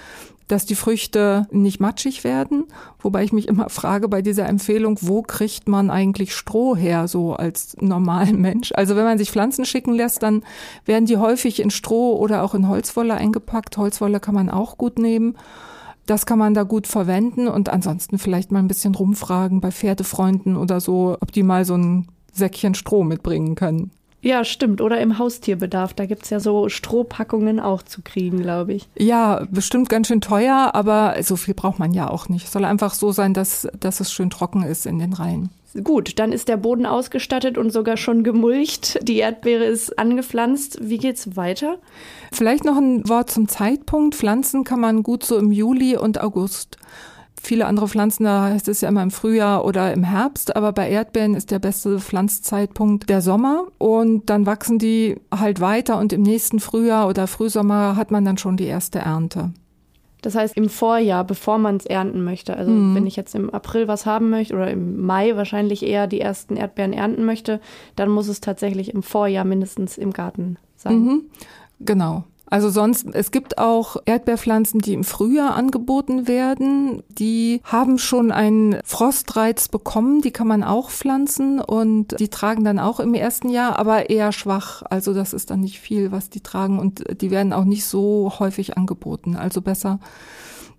dass 0.49 0.67
die 0.67 0.75
Früchte 0.75 1.47
nicht 1.51 1.81
matschig 1.81 2.25
werden. 2.25 2.65
Wobei 3.01 3.25
ich 3.25 3.33
mich 3.33 3.49
immer 3.49 3.69
frage 3.69 4.09
bei 4.09 4.23
dieser 4.23 4.47
Empfehlung, 4.47 4.99
wo 5.01 5.23
kriegt 5.23 5.69
man 5.69 5.91
eigentlich 5.91 6.35
Stroh 6.35 6.77
her, 6.77 7.09
so 7.09 7.35
als 7.35 7.77
normalen 7.81 8.41
Mensch? 8.41 8.73
Also 8.75 8.97
wenn 8.97 9.05
man 9.05 9.19
sich 9.19 9.31
Pflanzen 9.31 9.65
schicken 9.65 9.95
lässt, 9.95 10.23
dann 10.23 10.45
werden 10.85 11.07
die 11.07 11.17
häufig 11.17 11.61
in 11.61 11.71
Stroh 11.71 12.17
oder 12.17 12.43
auch 12.43 12.55
in 12.55 12.69
Holzwolle 12.69 13.15
eingepackt. 13.15 13.77
Holzwolle 13.77 14.21
kann 14.21 14.35
man 14.35 14.51
auch 14.51 14.79
gut 14.79 14.99
nehmen. 14.99 15.37
Das 16.07 16.25
kann 16.25 16.39
man 16.39 16.55
da 16.55 16.63
gut 16.63 16.87
verwenden 16.87 17.49
und 17.49 17.69
ansonsten 17.69 18.19
vielleicht 18.19 18.53
mal 18.53 18.61
ein 18.61 18.69
bisschen 18.69 18.95
rumfragen 18.95 19.61
bei 19.61 19.73
Pferdefreunden 19.73 20.57
oder 20.57 20.81
so, 20.81 21.17
ob 21.21 21.33
die 21.33 21.43
mal 21.43 21.65
so 21.65 21.75
ein 21.75 22.07
Säckchen 22.33 22.75
Stroh 22.75 23.03
mitbringen 23.03 23.57
können. 23.57 23.91
Ja, 24.27 24.43
stimmt. 24.43 24.81
Oder 24.81 25.01
im 25.01 25.19
Haustierbedarf. 25.19 25.95
Da 25.95 26.05
gibt's 26.05 26.31
ja 26.31 26.41
so 26.41 26.69
Strohpackungen 26.69 27.61
auch 27.61 27.83
zu 27.83 28.03
kriegen, 28.03 28.43
glaube 28.43 28.73
ich. 28.73 28.89
Ja, 28.99 29.47
bestimmt 29.53 29.89
ganz 29.89 30.09
schön 30.09 30.21
teuer, 30.21 30.71
aber 30.73 31.15
so 31.23 31.37
viel 31.37 31.55
braucht 31.55 31.79
man 31.79 31.95
ja 31.95 32.11
auch 32.11 32.29
nicht. 32.29 32.47
Es 32.47 32.53
soll 32.53 32.65
einfach 32.65 32.93
so 32.93 33.13
sein, 33.13 33.35
dass, 33.35 33.69
dass 33.79 34.01
es 34.01 34.13
schön 34.13 34.29
trocken 34.29 34.65
ist 34.65 34.85
in 34.85 34.99
den 34.99 35.13
Reihen. 35.13 35.51
Gut, 35.85 36.19
dann 36.19 36.33
ist 36.33 36.49
der 36.49 36.57
Boden 36.57 36.87
ausgestattet 36.87 37.57
und 37.57 37.71
sogar 37.71 37.97
schon 37.97 38.25
gemulcht. 38.25 38.99
Die 39.07 39.19
Erdbeere 39.19 39.65
ist 39.65 39.97
angepflanzt. 39.97 40.79
Wie 40.81 40.99
geht's 40.99 41.37
weiter? 41.37 41.79
Vielleicht 42.33 42.65
noch 42.65 42.79
ein 42.79 43.09
Wort 43.09 43.31
zum 43.31 43.47
Zeitpunkt. 43.47 44.17
Pflanzen 44.17 44.65
kann 44.65 44.81
man 44.81 45.05
gut 45.05 45.23
so 45.23 45.39
im 45.39 45.53
Juli 45.53 45.97
und 45.97 46.21
August 46.21 46.79
viele 47.47 47.67
andere 47.67 47.89
Pflanzen, 47.89 48.25
da 48.25 48.45
heißt 48.45 48.69
es 48.69 48.81
ja 48.81 48.89
immer 48.89 49.03
im 49.03 49.11
Frühjahr 49.11 49.65
oder 49.65 49.93
im 49.93 50.05
Herbst, 50.05 50.57
aber 50.57 50.73
bei 50.73 50.89
Erdbeeren 50.91 51.35
ist 51.35 51.51
der 51.51 51.59
beste 51.59 51.99
Pflanzzeitpunkt 52.01 53.09
der 53.09 53.23
Sommer 53.23 53.69
und 53.79 54.29
dann 54.29 54.47
wachsen 54.47 54.79
die 54.79 55.17
halt 55.35 55.61
weiter 55.61 55.99
und 55.99 56.13
im 56.13 56.23
nächsten 56.23 56.61
Frühjahr 56.61 57.09
oder 57.09 57.27
Frühsommer 57.27 57.97
hat 57.97 58.11
man 58.11 58.25
dann 58.25 58.39
schon 58.39 58.57
die 58.57 58.67
erste 58.67 58.99
Ernte. 58.99 59.53
Das 60.23 60.35
heißt 60.35 60.57
im 60.57 60.69
Vorjahr, 60.69 61.25
bevor 61.25 61.59
man 61.59 61.77
es 61.77 61.87
ernten 61.87 62.25
möchte. 62.25 62.57
Also 62.57 62.73
mhm. 62.73 62.97
wenn 62.97 63.07
ich 63.07 63.15
jetzt 63.15 63.35
im 63.37 63.49
April 63.51 63.87
was 63.87 64.07
haben 64.07 64.29
möchte 64.31 64.55
oder 64.55 64.71
im 64.71 65.01
Mai 65.05 65.37
wahrscheinlich 65.37 65.85
eher 65.85 66.09
die 66.09 66.21
ersten 66.21 66.57
Erdbeeren 66.57 66.93
ernten 66.93 67.25
möchte, 67.25 67.61
dann 67.95 68.09
muss 68.09 68.27
es 68.27 68.41
tatsächlich 68.41 68.93
im 68.93 69.05
Vorjahr 69.05 69.45
mindestens 69.45 69.97
im 69.99 70.13
Garten 70.13 70.57
sein. 70.77 70.99
Mhm. 70.99 71.23
Genau. 71.79 72.25
Also 72.49 72.71
sonst, 72.71 73.07
es 73.13 73.33
gibt 73.33 73.59
auch 73.59 73.97
Erdbeerpflanzen, 74.05 74.81
die 74.81 74.95
im 74.95 75.03
Frühjahr 75.03 75.55
angeboten 75.57 76.29
werden. 76.29 77.03
Die 77.09 77.61
haben 77.65 77.99
schon 77.99 78.31
einen 78.31 78.79
Frostreiz 78.85 79.69
bekommen, 79.69 80.21
die 80.23 80.31
kann 80.31 80.47
man 80.47 80.63
auch 80.63 80.91
pflanzen 80.91 81.61
und 81.61 82.19
die 82.21 82.29
tragen 82.29 82.63
dann 82.63 82.79
auch 82.79 83.01
im 83.01 83.15
ersten 83.15 83.49
Jahr, 83.49 83.79
aber 83.79 84.11
eher 84.11 84.31
schwach. 84.31 84.83
Also 84.89 85.13
das 85.13 85.33
ist 85.33 85.51
dann 85.51 85.61
nicht 85.61 85.81
viel, 85.81 86.13
was 86.13 86.31
die 86.31 86.41
tragen 86.41 86.79
und 86.79 87.21
die 87.21 87.33
werden 87.33 87.53
auch 87.53 87.65
nicht 87.65 87.85
so 87.85 88.33
häufig 88.39 88.77
angeboten. 88.77 89.35
Also 89.35 89.61
besser 89.61 89.99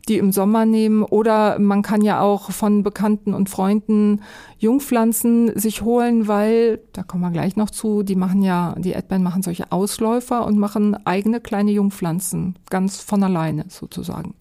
die 0.08 0.18
im 0.18 0.32
Sommer 0.32 0.66
nehmen. 0.66 1.04
Oder 1.04 1.60
man 1.60 1.82
kann 1.82 2.02
ja 2.02 2.22
auch 2.22 2.52
von 2.52 2.84
Bekannten 2.84 3.34
und 3.34 3.50
Freunden 3.50 4.22
Jungpflanzen 4.60 5.58
sich 5.60 5.82
holen, 5.82 6.28
weil, 6.28 6.80
da 6.94 7.04
kommen 7.04 7.24
wir 7.24 7.32
gleich 7.32 7.56
noch 7.56 7.70
zu, 7.70 8.04
die 8.04 8.16
machen 8.16 8.42
ja, 8.42 8.76
die 8.78 8.92
Erdbeeren 8.92 9.24
machen 9.24 9.44
solche 9.44 9.72
Ausläufer 9.72 10.46
und 10.46 10.58
machen 10.58 10.98
eigene 11.06 11.40
kleine 11.40 11.72
Jungpflanzen, 11.72 12.58
ganz 12.70 13.00
von 13.02 13.24
alleine 13.24 13.66
sozusagen. 13.70 14.34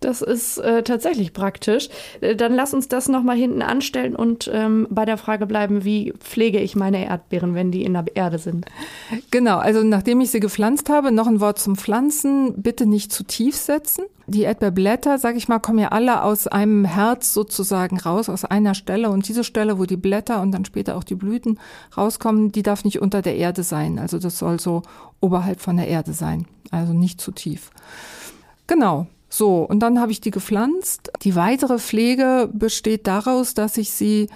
Das 0.00 0.22
ist 0.22 0.56
äh, 0.58 0.82
tatsächlich 0.82 1.34
praktisch. 1.34 1.90
Äh, 2.22 2.34
dann 2.34 2.54
lass 2.54 2.72
uns 2.72 2.88
das 2.88 3.08
nochmal 3.08 3.36
hinten 3.36 3.60
anstellen 3.60 4.16
und 4.16 4.50
ähm, 4.52 4.86
bei 4.90 5.04
der 5.04 5.18
Frage 5.18 5.46
bleiben, 5.46 5.84
wie 5.84 6.14
pflege 6.18 6.58
ich 6.58 6.74
meine 6.74 7.04
Erdbeeren, 7.04 7.54
wenn 7.54 7.70
die 7.70 7.84
in 7.84 7.92
der 7.92 8.04
Erde 8.14 8.38
sind? 8.38 8.64
Genau, 9.30 9.58
also 9.58 9.82
nachdem 9.82 10.22
ich 10.22 10.30
sie 10.30 10.40
gepflanzt 10.40 10.88
habe, 10.88 11.12
noch 11.12 11.26
ein 11.26 11.40
Wort 11.40 11.58
zum 11.58 11.76
Pflanzen, 11.76 12.54
bitte 12.62 12.86
nicht 12.86 13.12
zu 13.12 13.24
tief 13.24 13.56
setzen. 13.56 14.04
Die 14.26 14.42
Erdbeerblätter, 14.42 15.18
sage 15.18 15.36
ich 15.36 15.48
mal, 15.48 15.58
kommen 15.58 15.80
ja 15.80 15.88
alle 15.88 16.22
aus 16.22 16.46
einem 16.46 16.84
Herz 16.84 17.34
sozusagen 17.34 17.98
raus, 17.98 18.28
aus 18.28 18.44
einer 18.44 18.74
Stelle. 18.74 19.10
Und 19.10 19.28
diese 19.28 19.44
Stelle, 19.44 19.78
wo 19.78 19.86
die 19.86 19.96
Blätter 19.96 20.40
und 20.40 20.52
dann 20.52 20.64
später 20.64 20.96
auch 20.96 21.04
die 21.04 21.16
Blüten 21.16 21.58
rauskommen, 21.96 22.52
die 22.52 22.62
darf 22.62 22.84
nicht 22.84 23.02
unter 23.02 23.22
der 23.22 23.36
Erde 23.36 23.64
sein. 23.64 23.98
Also 23.98 24.18
das 24.18 24.38
soll 24.38 24.60
so 24.60 24.82
oberhalb 25.20 25.60
von 25.60 25.76
der 25.76 25.88
Erde 25.88 26.12
sein, 26.12 26.46
also 26.70 26.92
nicht 26.92 27.20
zu 27.20 27.32
tief. 27.32 27.70
Genau, 28.68 29.08
so, 29.32 29.62
und 29.62 29.78
dann 29.78 30.00
habe 30.00 30.10
ich 30.10 30.20
die 30.20 30.32
gepflanzt. 30.32 31.12
Die 31.22 31.36
weitere 31.36 31.78
Pflege 31.78 32.50
besteht 32.52 33.06
daraus, 33.06 33.54
dass 33.54 33.78
ich 33.78 33.90
sie 33.90 34.28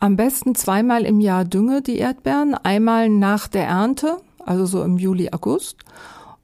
am 0.00 0.16
besten 0.16 0.54
zweimal 0.54 1.04
im 1.04 1.20
Jahr 1.20 1.44
dünge, 1.44 1.82
die 1.82 1.98
Erdbeeren. 1.98 2.54
Einmal 2.54 3.10
nach 3.10 3.48
der 3.48 3.66
Ernte, 3.66 4.16
also 4.44 4.64
so 4.64 4.82
im 4.82 4.96
Juli, 4.96 5.28
August. 5.30 5.76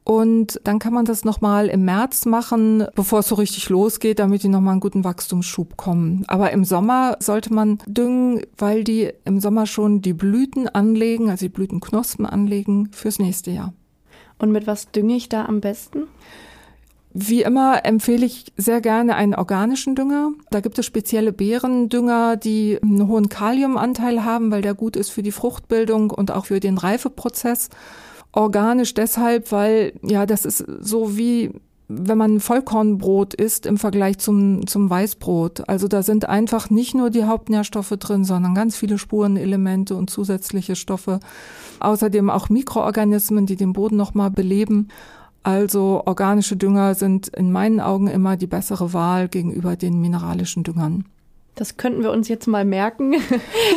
Und 0.05 0.61
dann 0.63 0.79
kann 0.79 0.93
man 0.93 1.07
das 1.07 1.25
nochmal 1.25 1.69
im 1.69 1.87
März 1.87 2.27
machen, 2.27 2.87
bevor 2.95 3.21
es 3.21 3.29
so 3.29 3.35
richtig 3.35 3.71
losgeht, 3.71 4.19
damit 4.19 4.43
die 4.43 4.49
nochmal 4.49 4.73
einen 4.73 4.81
guten 4.81 5.03
Wachstumsschub 5.03 5.77
kommen. 5.79 6.23
Aber 6.29 6.53
im 6.53 6.65
Sommer 6.65 7.17
sollte 7.19 7.53
man 7.53 7.79
düngen, 7.87 8.43
weil 8.59 8.85
die 8.85 9.11
im 9.25 9.41
Sommer 9.41 9.67
schon 9.67 10.03
die 10.03 10.13
Blüten 10.13 10.69
anlegen, 10.69 11.31
also 11.31 11.47
die 11.47 11.51
Blütenknospen 11.51 12.27
anlegen 12.27 12.91
fürs 12.93 13.19
nächste 13.19 13.51
Jahr. 13.51 13.73
Und 14.39 14.53
mit 14.53 14.67
was 14.67 14.93
dünge 14.93 15.17
ich 15.17 15.31
da 15.31 15.47
am 15.47 15.61
besten? 15.61 16.05
Wie 17.19 17.41
immer 17.41 17.87
empfehle 17.87 18.27
ich 18.27 18.53
sehr 18.59 18.83
gerne 18.83 19.17
einen 19.17 19.35
organischen 19.35 19.95
Dünger. 19.95 20.33
Da 20.51 20.61
gibt 20.61 20.79
es 20.79 20.85
spezielle 20.85 21.33
Beerendünger, 21.33 22.37
die 22.37 22.79
einen 22.83 23.09
hohen 23.09 23.31
Kaliumanteil 23.31 24.23
haben, 24.23 24.51
weil 24.51 24.61
der 24.61 24.75
gut 24.75 24.97
ist 24.97 25.09
für 25.09 25.23
die 25.23 25.33
Fruchtbildung 25.33 26.11
und 26.11 26.31
auch 26.31 26.45
für 26.45 26.61
den 26.61 26.77
Reifeprozess. 26.77 27.71
Organisch 28.33 28.93
deshalb, 28.93 29.51
weil 29.51 29.95
ja, 30.03 30.27
das 30.27 30.45
ist 30.45 30.59
so 30.81 31.17
wie 31.17 31.53
wenn 31.89 32.19
man 32.19 32.41
Vollkornbrot 32.41 33.35
isst 33.35 33.65
im 33.65 33.79
Vergleich 33.79 34.19
zum, 34.19 34.67
zum 34.67 34.91
Weißbrot. 34.91 35.69
Also 35.69 35.87
da 35.87 36.03
sind 36.03 36.29
einfach 36.29 36.69
nicht 36.69 36.95
nur 36.95 37.11
die 37.11 37.25
Hauptnährstoffe 37.25 37.95
drin, 37.99 38.25
sondern 38.25 38.55
ganz 38.55 38.77
viele 38.77 38.99
Spurenelemente 38.99 39.95
und 39.95 40.11
zusätzliche 40.11 40.75
Stoffe. 40.75 41.21
Außerdem 41.79 42.29
auch 42.29 42.49
Mikroorganismen, 42.49 43.47
die 43.47 43.57
den 43.57 43.73
Boden 43.73 43.97
nochmal 43.97 44.31
beleben. 44.31 44.89
Also 45.47 46.03
organische 46.07 46.57
Dünger 46.57 46.97
sind 46.97 47.29
in 47.29 47.53
meinen 47.53 47.79
Augen 47.79 48.09
immer 48.09 48.37
die 48.37 48.49
bessere 48.49 48.93
Wahl 48.93 49.29
gegenüber 49.29 49.77
den 49.77 50.01
mineralischen 50.01 50.65
Düngern. 50.65 51.05
Das 51.55 51.77
könnten 51.77 52.03
wir 52.03 52.11
uns 52.11 52.27
jetzt 52.27 52.49
mal 52.49 52.65
merken. 52.65 53.15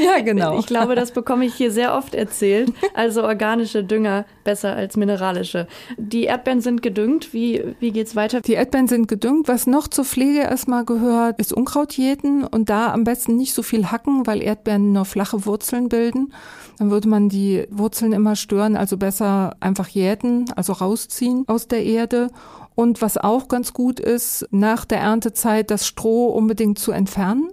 Ja, 0.03 0.21
genau. 0.23 0.57
Ich 0.57 0.65
glaube, 0.65 0.95
das 0.95 1.11
bekomme 1.11 1.45
ich 1.45 1.53
hier 1.53 1.71
sehr 1.71 1.95
oft 1.95 2.15
erzählt. 2.15 2.73
Also 2.93 3.23
organische 3.23 3.83
Dünger 3.83 4.25
besser 4.43 4.75
als 4.75 4.97
mineralische. 4.97 5.67
Die 5.97 6.23
Erdbeeren 6.23 6.61
sind 6.61 6.81
gedüngt. 6.81 7.33
Wie, 7.33 7.63
wie 7.79 7.91
geht's 7.91 8.15
weiter? 8.15 8.41
Die 8.41 8.53
Erdbeeren 8.53 8.87
sind 8.87 9.07
gedüngt. 9.07 9.47
Was 9.47 9.67
noch 9.67 9.87
zur 9.87 10.05
Pflege 10.05 10.39
erstmal 10.39 10.85
gehört, 10.85 11.39
ist 11.39 11.53
Unkrautjäten 11.53 12.45
und 12.45 12.69
da 12.69 12.91
am 12.93 13.03
besten 13.03 13.35
nicht 13.35 13.53
so 13.53 13.61
viel 13.61 13.91
hacken, 13.91 14.25
weil 14.25 14.41
Erdbeeren 14.41 14.93
nur 14.93 15.05
flache 15.05 15.45
Wurzeln 15.45 15.89
bilden. 15.89 16.33
Dann 16.79 16.91
würde 16.91 17.09
man 17.09 17.27
die 17.27 17.67
Wurzeln 17.69 18.13
immer 18.13 18.37
stören, 18.37 18.77
also 18.77 18.95
besser 18.95 19.57
einfach 19.59 19.89
jäten, 19.89 20.45
also 20.55 20.71
rausziehen 20.71 21.43
aus 21.47 21.67
der 21.67 21.83
Erde. 21.83 22.29
Und 22.73 23.01
was 23.01 23.17
auch 23.17 23.49
ganz 23.49 23.73
gut 23.73 23.99
ist, 23.99 24.47
nach 24.51 24.85
der 24.85 25.01
Erntezeit 25.01 25.71
das 25.71 25.85
Stroh 25.85 26.27
unbedingt 26.27 26.79
zu 26.79 26.93
entfernen 26.93 27.49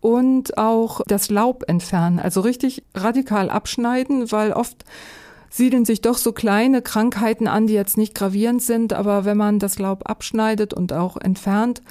und 0.00 0.56
auch 0.56 1.02
das 1.06 1.28
Laub 1.28 1.64
entfernen, 1.68 2.18
also 2.18 2.40
richtig 2.40 2.82
radikal 2.94 3.50
abschneiden, 3.50 4.32
weil 4.32 4.52
oft 4.52 4.86
siedeln 5.50 5.84
sich 5.84 6.00
doch 6.00 6.16
so 6.16 6.32
kleine 6.32 6.80
Krankheiten 6.80 7.48
an, 7.48 7.66
die 7.66 7.74
jetzt 7.74 7.98
nicht 7.98 8.14
gravierend 8.14 8.62
sind, 8.62 8.94
aber 8.94 9.26
wenn 9.26 9.36
man 9.36 9.58
das 9.58 9.78
Laub 9.78 10.08
abschneidet 10.08 10.72
und 10.72 10.94
auch 10.94 11.18
entfernt, 11.18 11.82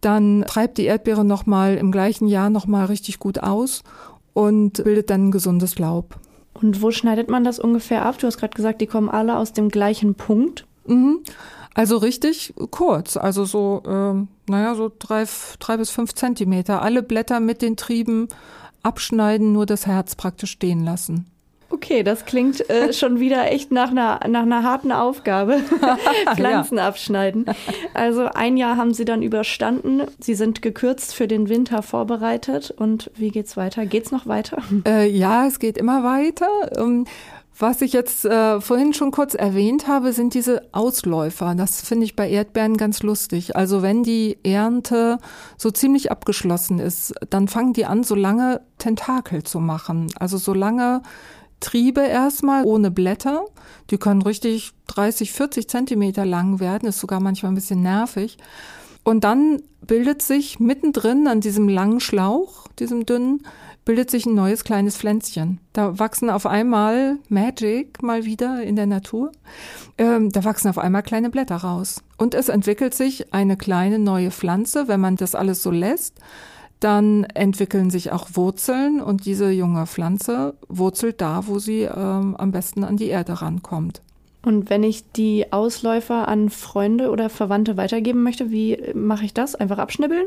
dann 0.00 0.44
treibt 0.48 0.78
die 0.78 0.86
Erdbeere 0.86 1.24
nochmal 1.24 1.76
im 1.76 1.92
gleichen 1.92 2.26
Jahr 2.26 2.50
nochmal 2.50 2.86
richtig 2.86 3.18
gut 3.18 3.42
aus 3.42 3.82
und 4.32 4.84
bildet 4.84 5.10
dann 5.10 5.28
ein 5.28 5.30
gesundes 5.30 5.78
Laub. 5.78 6.16
Und 6.54 6.82
wo 6.82 6.90
schneidet 6.90 7.28
man 7.28 7.44
das 7.44 7.58
ungefähr 7.58 8.04
ab? 8.04 8.18
Du 8.18 8.26
hast 8.26 8.38
gerade 8.38 8.54
gesagt, 8.54 8.80
die 8.80 8.86
kommen 8.86 9.08
alle 9.08 9.36
aus 9.36 9.52
dem 9.52 9.68
gleichen 9.68 10.14
Punkt. 10.14 10.66
Mhm. 10.86 11.20
Also 11.74 11.98
richtig 11.98 12.52
kurz, 12.70 13.16
also 13.16 13.44
so, 13.44 13.82
ähm, 13.86 14.28
naja, 14.48 14.74
so 14.74 14.90
drei, 14.98 15.24
drei 15.60 15.76
bis 15.76 15.90
fünf 15.90 16.14
Zentimeter. 16.14 16.82
Alle 16.82 17.02
Blätter 17.02 17.38
mit 17.38 17.62
den 17.62 17.76
Trieben 17.76 18.28
abschneiden, 18.82 19.52
nur 19.52 19.66
das 19.66 19.86
Herz 19.86 20.16
praktisch 20.16 20.50
stehen 20.50 20.84
lassen. 20.84 21.26
Okay, 21.70 22.02
das 22.02 22.26
klingt 22.26 22.68
äh, 22.68 22.92
schon 22.92 23.20
wieder 23.20 23.50
echt 23.50 23.70
nach 23.70 23.90
einer, 23.90 24.20
nach 24.28 24.42
einer 24.42 24.62
harten 24.62 24.92
Aufgabe. 24.92 25.60
Pflanzen 26.34 26.78
ja. 26.78 26.88
abschneiden. 26.88 27.46
Also 27.94 28.26
ein 28.26 28.56
Jahr 28.56 28.76
haben 28.76 28.94
Sie 28.94 29.04
dann 29.04 29.22
überstanden. 29.22 30.02
Sie 30.18 30.34
sind 30.34 30.62
gekürzt 30.62 31.14
für 31.14 31.28
den 31.28 31.48
Winter 31.48 31.82
vorbereitet. 31.82 32.70
Und 32.70 33.10
wie 33.14 33.30
geht's 33.30 33.56
weiter? 33.56 33.86
Geht's 33.86 34.10
noch 34.10 34.26
weiter? 34.26 34.58
Äh, 34.86 35.08
ja, 35.08 35.46
es 35.46 35.58
geht 35.58 35.76
immer 35.76 36.02
weiter. 36.02 36.46
Um, 36.80 37.00
ähm, 37.00 37.06
was 37.60 37.82
ich 37.82 37.92
jetzt 37.92 38.24
äh, 38.24 38.58
vorhin 38.60 38.94
schon 38.94 39.10
kurz 39.10 39.34
erwähnt 39.34 39.86
habe, 39.86 40.14
sind 40.14 40.32
diese 40.32 40.62
Ausläufer. 40.72 41.54
Das 41.54 41.82
finde 41.82 42.06
ich 42.06 42.16
bei 42.16 42.28
Erdbeeren 42.28 42.78
ganz 42.78 43.02
lustig. 43.02 43.54
Also 43.54 43.82
wenn 43.82 44.02
die 44.02 44.38
Ernte 44.42 45.18
so 45.58 45.70
ziemlich 45.70 46.10
abgeschlossen 46.10 46.78
ist, 46.78 47.12
dann 47.28 47.48
fangen 47.48 47.74
die 47.74 47.84
an, 47.84 48.02
so 48.02 48.14
lange 48.14 48.62
Tentakel 48.78 49.42
zu 49.42 49.60
machen. 49.60 50.06
Also 50.18 50.38
so 50.38 50.54
lange 50.54 51.02
Triebe 51.60 52.00
erstmal 52.00 52.64
ohne 52.64 52.90
Blätter. 52.90 53.44
Die 53.90 53.98
können 53.98 54.22
richtig 54.22 54.72
30, 54.88 55.32
40 55.32 55.68
Zentimeter 55.68 56.24
lang 56.24 56.58
werden, 56.58 56.88
ist 56.88 57.00
sogar 57.00 57.20
manchmal 57.20 57.52
ein 57.52 57.56
bisschen 57.56 57.82
nervig. 57.82 58.38
Und 59.04 59.24
dann 59.24 59.62
bildet 59.86 60.22
sich 60.22 60.60
mittendrin 60.60 61.26
an 61.26 61.40
diesem 61.40 61.68
langen 61.68 62.00
Schlauch, 62.00 62.68
diesem 62.78 63.06
dünnen, 63.06 63.46
bildet 63.84 64.10
sich 64.10 64.26
ein 64.26 64.34
neues 64.34 64.62
kleines 64.62 64.96
Pflänzchen. 64.96 65.58
Da 65.72 65.98
wachsen 65.98 66.28
auf 66.28 66.46
einmal 66.46 67.18
Magic 67.28 68.02
mal 68.02 68.24
wieder 68.24 68.62
in 68.62 68.76
der 68.76 68.86
Natur. 68.86 69.32
Ähm, 69.96 70.30
da 70.30 70.44
wachsen 70.44 70.68
auf 70.68 70.78
einmal 70.78 71.02
kleine 71.02 71.30
Blätter 71.30 71.56
raus. 71.56 72.02
Und 72.18 72.34
es 72.34 72.50
entwickelt 72.50 72.94
sich 72.94 73.32
eine 73.32 73.56
kleine 73.56 73.98
neue 73.98 74.30
Pflanze, 74.30 74.86
wenn 74.86 75.00
man 75.00 75.16
das 75.16 75.34
alles 75.34 75.62
so 75.62 75.70
lässt 75.70 76.20
dann 76.80 77.24
entwickeln 77.24 77.90
sich 77.90 78.10
auch 78.10 78.28
Wurzeln 78.34 79.00
und 79.00 79.26
diese 79.26 79.50
junge 79.50 79.86
Pflanze 79.86 80.54
wurzelt 80.68 81.20
da, 81.20 81.46
wo 81.46 81.58
sie 81.58 81.82
ähm, 81.82 82.34
am 82.36 82.50
besten 82.50 82.84
an 82.84 82.96
die 82.96 83.08
Erde 83.08 83.40
rankommt. 83.42 84.02
Und 84.42 84.70
wenn 84.70 84.82
ich 84.82 85.04
die 85.12 85.52
Ausläufer 85.52 86.26
an 86.26 86.48
Freunde 86.48 87.10
oder 87.10 87.28
Verwandte 87.28 87.76
weitergeben 87.76 88.22
möchte, 88.22 88.50
wie 88.50 88.78
mache 88.94 89.26
ich 89.26 89.34
das? 89.34 89.54
Einfach 89.54 89.78
abschnibbeln? 89.78 90.26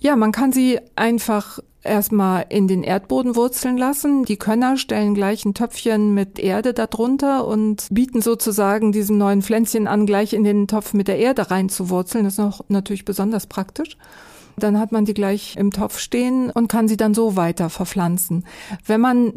Ja, 0.00 0.16
man 0.16 0.32
kann 0.32 0.52
sie 0.52 0.80
einfach 0.96 1.58
erstmal 1.82 2.46
in 2.48 2.66
den 2.66 2.82
Erdboden 2.82 3.36
wurzeln 3.36 3.76
lassen. 3.76 4.24
Die 4.24 4.38
Könner 4.38 4.78
stellen 4.78 5.14
gleich 5.14 5.44
ein 5.44 5.52
Töpfchen 5.52 6.14
mit 6.14 6.38
Erde 6.38 6.72
darunter 6.72 7.46
und 7.46 7.86
bieten 7.90 8.22
sozusagen 8.22 8.92
diesem 8.92 9.18
neuen 9.18 9.42
Pflänzchen 9.42 9.86
an, 9.86 10.06
gleich 10.06 10.32
in 10.32 10.44
den 10.44 10.66
Topf 10.66 10.94
mit 10.94 11.08
der 11.08 11.18
Erde 11.18 11.50
reinzuwurzeln. 11.50 12.24
Das 12.24 12.34
ist 12.34 12.38
noch 12.38 12.64
natürlich 12.68 13.04
besonders 13.04 13.46
praktisch. 13.46 13.98
Dann 14.56 14.78
hat 14.78 14.92
man 14.92 15.04
die 15.04 15.14
gleich 15.14 15.56
im 15.56 15.70
Topf 15.70 15.98
stehen 15.98 16.50
und 16.50 16.68
kann 16.68 16.88
sie 16.88 16.96
dann 16.96 17.14
so 17.14 17.36
weiter 17.36 17.70
verpflanzen. 17.70 18.44
Wenn 18.86 19.00
man 19.00 19.32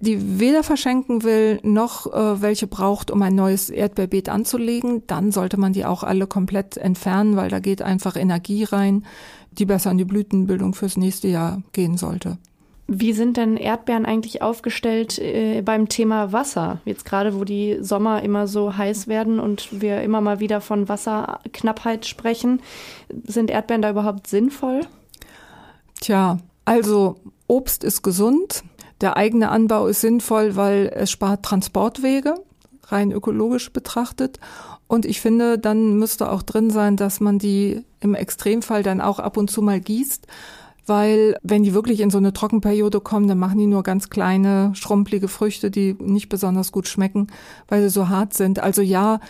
die 0.00 0.40
weder 0.40 0.62
verschenken 0.62 1.22
will, 1.22 1.60
noch 1.62 2.12
äh, 2.12 2.42
welche 2.42 2.66
braucht, 2.66 3.10
um 3.10 3.22
ein 3.22 3.34
neues 3.34 3.70
Erdbeerbeet 3.70 4.28
anzulegen, 4.28 5.02
dann 5.06 5.32
sollte 5.32 5.56
man 5.56 5.72
die 5.72 5.84
auch 5.84 6.02
alle 6.02 6.26
komplett 6.26 6.76
entfernen, 6.76 7.36
weil 7.36 7.48
da 7.48 7.58
geht 7.58 7.80
einfach 7.80 8.16
Energie 8.16 8.64
rein, 8.64 9.04
die 9.52 9.64
besser 9.64 9.90
an 9.90 9.98
die 9.98 10.04
Blütenbildung 10.04 10.74
fürs 10.74 10.96
nächste 10.96 11.28
Jahr 11.28 11.62
gehen 11.72 11.96
sollte. 11.96 12.38
Wie 12.86 13.14
sind 13.14 13.38
denn 13.38 13.56
Erdbeeren 13.56 14.04
eigentlich 14.04 14.42
aufgestellt 14.42 15.18
äh, 15.18 15.62
beim 15.62 15.88
Thema 15.88 16.32
Wasser? 16.32 16.80
Jetzt 16.84 17.06
gerade, 17.06 17.38
wo 17.38 17.44
die 17.44 17.78
Sommer 17.80 18.22
immer 18.22 18.46
so 18.46 18.76
heiß 18.76 19.08
werden 19.08 19.40
und 19.40 19.80
wir 19.80 20.02
immer 20.02 20.20
mal 20.20 20.38
wieder 20.38 20.60
von 20.60 20.88
Wasserknappheit 20.88 22.04
sprechen, 22.04 22.60
sind 23.24 23.50
Erdbeeren 23.50 23.80
da 23.80 23.90
überhaupt 23.90 24.26
sinnvoll? 24.26 24.82
Tja, 26.00 26.38
also 26.66 27.16
Obst 27.46 27.84
ist 27.84 28.02
gesund, 28.02 28.64
der 29.00 29.16
eigene 29.16 29.48
Anbau 29.48 29.86
ist 29.86 30.02
sinnvoll, 30.02 30.54
weil 30.56 30.92
es 30.94 31.10
spart 31.10 31.42
Transportwege, 31.42 32.34
rein 32.88 33.12
ökologisch 33.12 33.72
betrachtet. 33.72 34.38
Und 34.88 35.06
ich 35.06 35.22
finde, 35.22 35.58
dann 35.58 35.98
müsste 35.98 36.30
auch 36.30 36.42
drin 36.42 36.68
sein, 36.68 36.98
dass 36.98 37.20
man 37.20 37.38
die 37.38 37.82
im 38.00 38.14
Extremfall 38.14 38.82
dann 38.82 39.00
auch 39.00 39.18
ab 39.18 39.38
und 39.38 39.50
zu 39.50 39.62
mal 39.62 39.80
gießt 39.80 40.26
weil 40.86 41.36
wenn 41.42 41.62
die 41.62 41.74
wirklich 41.74 42.00
in 42.00 42.10
so 42.10 42.18
eine 42.18 42.32
Trockenperiode 42.32 43.00
kommen, 43.00 43.28
dann 43.28 43.38
machen 43.38 43.58
die 43.58 43.66
nur 43.66 43.82
ganz 43.82 44.10
kleine, 44.10 44.72
schrumpelige 44.74 45.28
Früchte, 45.28 45.70
die 45.70 45.94
nicht 45.98 46.28
besonders 46.28 46.72
gut 46.72 46.88
schmecken, 46.88 47.28
weil 47.68 47.82
sie 47.82 47.90
so 47.90 48.08
hart 48.08 48.34
sind. 48.34 48.60
Also 48.60 48.82
ja, 48.82 49.20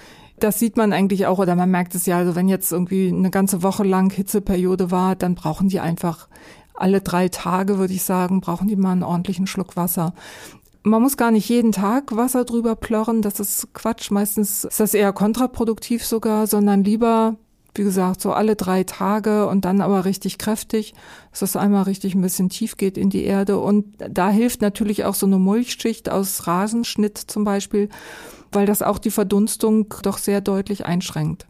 das 0.40 0.58
sieht 0.58 0.76
man 0.76 0.92
eigentlich 0.92 1.26
auch 1.26 1.38
oder 1.38 1.54
man 1.54 1.70
merkt 1.70 1.94
es 1.94 2.06
ja, 2.06 2.18
also 2.18 2.34
wenn 2.34 2.48
jetzt 2.48 2.72
irgendwie 2.72 3.08
eine 3.08 3.30
ganze 3.30 3.62
Woche 3.62 3.84
lang 3.84 4.10
Hitzeperiode 4.10 4.90
war, 4.90 5.14
dann 5.14 5.34
brauchen 5.34 5.68
die 5.68 5.80
einfach 5.80 6.28
alle 6.74 7.00
drei 7.00 7.28
Tage, 7.28 7.78
würde 7.78 7.94
ich 7.94 8.02
sagen, 8.02 8.40
brauchen 8.40 8.66
die 8.66 8.76
mal 8.76 8.92
einen 8.92 9.04
ordentlichen 9.04 9.46
Schluck 9.46 9.76
Wasser. 9.76 10.12
Man 10.82 11.00
muss 11.00 11.16
gar 11.16 11.30
nicht 11.30 11.48
jeden 11.48 11.72
Tag 11.72 12.14
Wasser 12.16 12.44
drüber 12.44 12.74
plörren, 12.74 13.22
das 13.22 13.40
ist 13.40 13.72
Quatsch. 13.72 14.10
Meistens 14.10 14.64
ist 14.64 14.80
das 14.80 14.92
eher 14.92 15.12
kontraproduktiv 15.12 16.04
sogar, 16.04 16.46
sondern 16.46 16.84
lieber 16.84 17.36
wie 17.74 17.82
gesagt, 17.82 18.20
so 18.20 18.32
alle 18.32 18.56
drei 18.56 18.84
Tage 18.84 19.46
und 19.48 19.64
dann 19.64 19.80
aber 19.80 20.04
richtig 20.04 20.38
kräftig, 20.38 20.94
dass 21.30 21.40
das 21.40 21.56
einmal 21.56 21.82
richtig 21.82 22.14
ein 22.14 22.22
bisschen 22.22 22.48
tief 22.48 22.76
geht 22.76 22.96
in 22.96 23.10
die 23.10 23.24
Erde. 23.24 23.58
Und 23.58 23.86
da 23.98 24.30
hilft 24.30 24.62
natürlich 24.62 25.04
auch 25.04 25.14
so 25.14 25.26
eine 25.26 25.38
Mulchschicht 25.38 26.08
aus 26.08 26.46
Rasenschnitt 26.46 27.18
zum 27.18 27.44
Beispiel, 27.44 27.88
weil 28.52 28.66
das 28.66 28.82
auch 28.82 28.98
die 28.98 29.10
Verdunstung 29.10 29.92
doch 30.02 30.18
sehr 30.18 30.40
deutlich 30.40 30.86
einschränkt. 30.86 31.46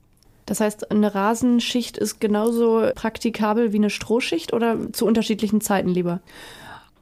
Das 0.46 0.60
heißt, 0.60 0.90
eine 0.90 1.14
Rasenschicht 1.14 1.96
ist 1.96 2.20
genauso 2.20 2.88
praktikabel 2.94 3.72
wie 3.72 3.78
eine 3.78 3.90
Strohschicht 3.90 4.52
oder 4.52 4.92
zu 4.92 5.06
unterschiedlichen 5.06 5.60
Zeiten 5.60 5.88
lieber? 5.88 6.20